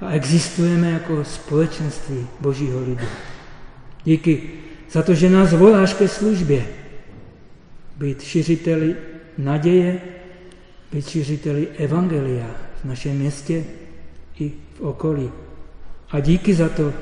a 0.02 0.12
existujeme 0.12 0.92
jako 0.92 1.24
společenství 1.24 2.28
Božího 2.40 2.80
lidu. 2.80 3.06
Díky 4.04 4.50
za 4.92 5.04
to, 5.04 5.14
že 5.14 5.30
nás 5.30 5.54
voláš 5.54 5.94
ke 5.94 6.08
službě, 6.08 6.66
být 7.98 8.22
šiřiteli 8.22 8.96
naděje, 9.38 10.02
být 10.92 11.10
šiřiteli 11.10 11.68
evangelia 11.68 12.48
v 12.82 12.86
našem 12.86 13.18
městě 13.18 13.64
i 14.40 14.52
v 14.78 14.82
okolí. 14.82 15.32
A 16.12 16.20
díky 16.20 16.54
za 16.54 16.70
to, 16.70 16.94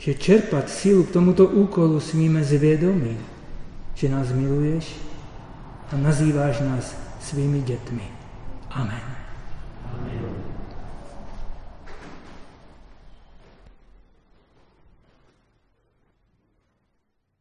že 0.00 0.16
čerpat 0.16 0.70
sílu 0.70 1.04
k 1.04 1.12
tomuto 1.12 1.46
úkolu 1.46 2.00
smíme 2.00 2.44
zvědomí, 2.44 3.20
že 3.94 4.08
nás 4.08 4.32
miluješ 4.32 4.96
a 5.92 5.96
nazýváš 5.96 6.60
nás 6.60 6.96
svými 7.20 7.60
dětmi. 7.60 8.02
Amen. 8.70 9.19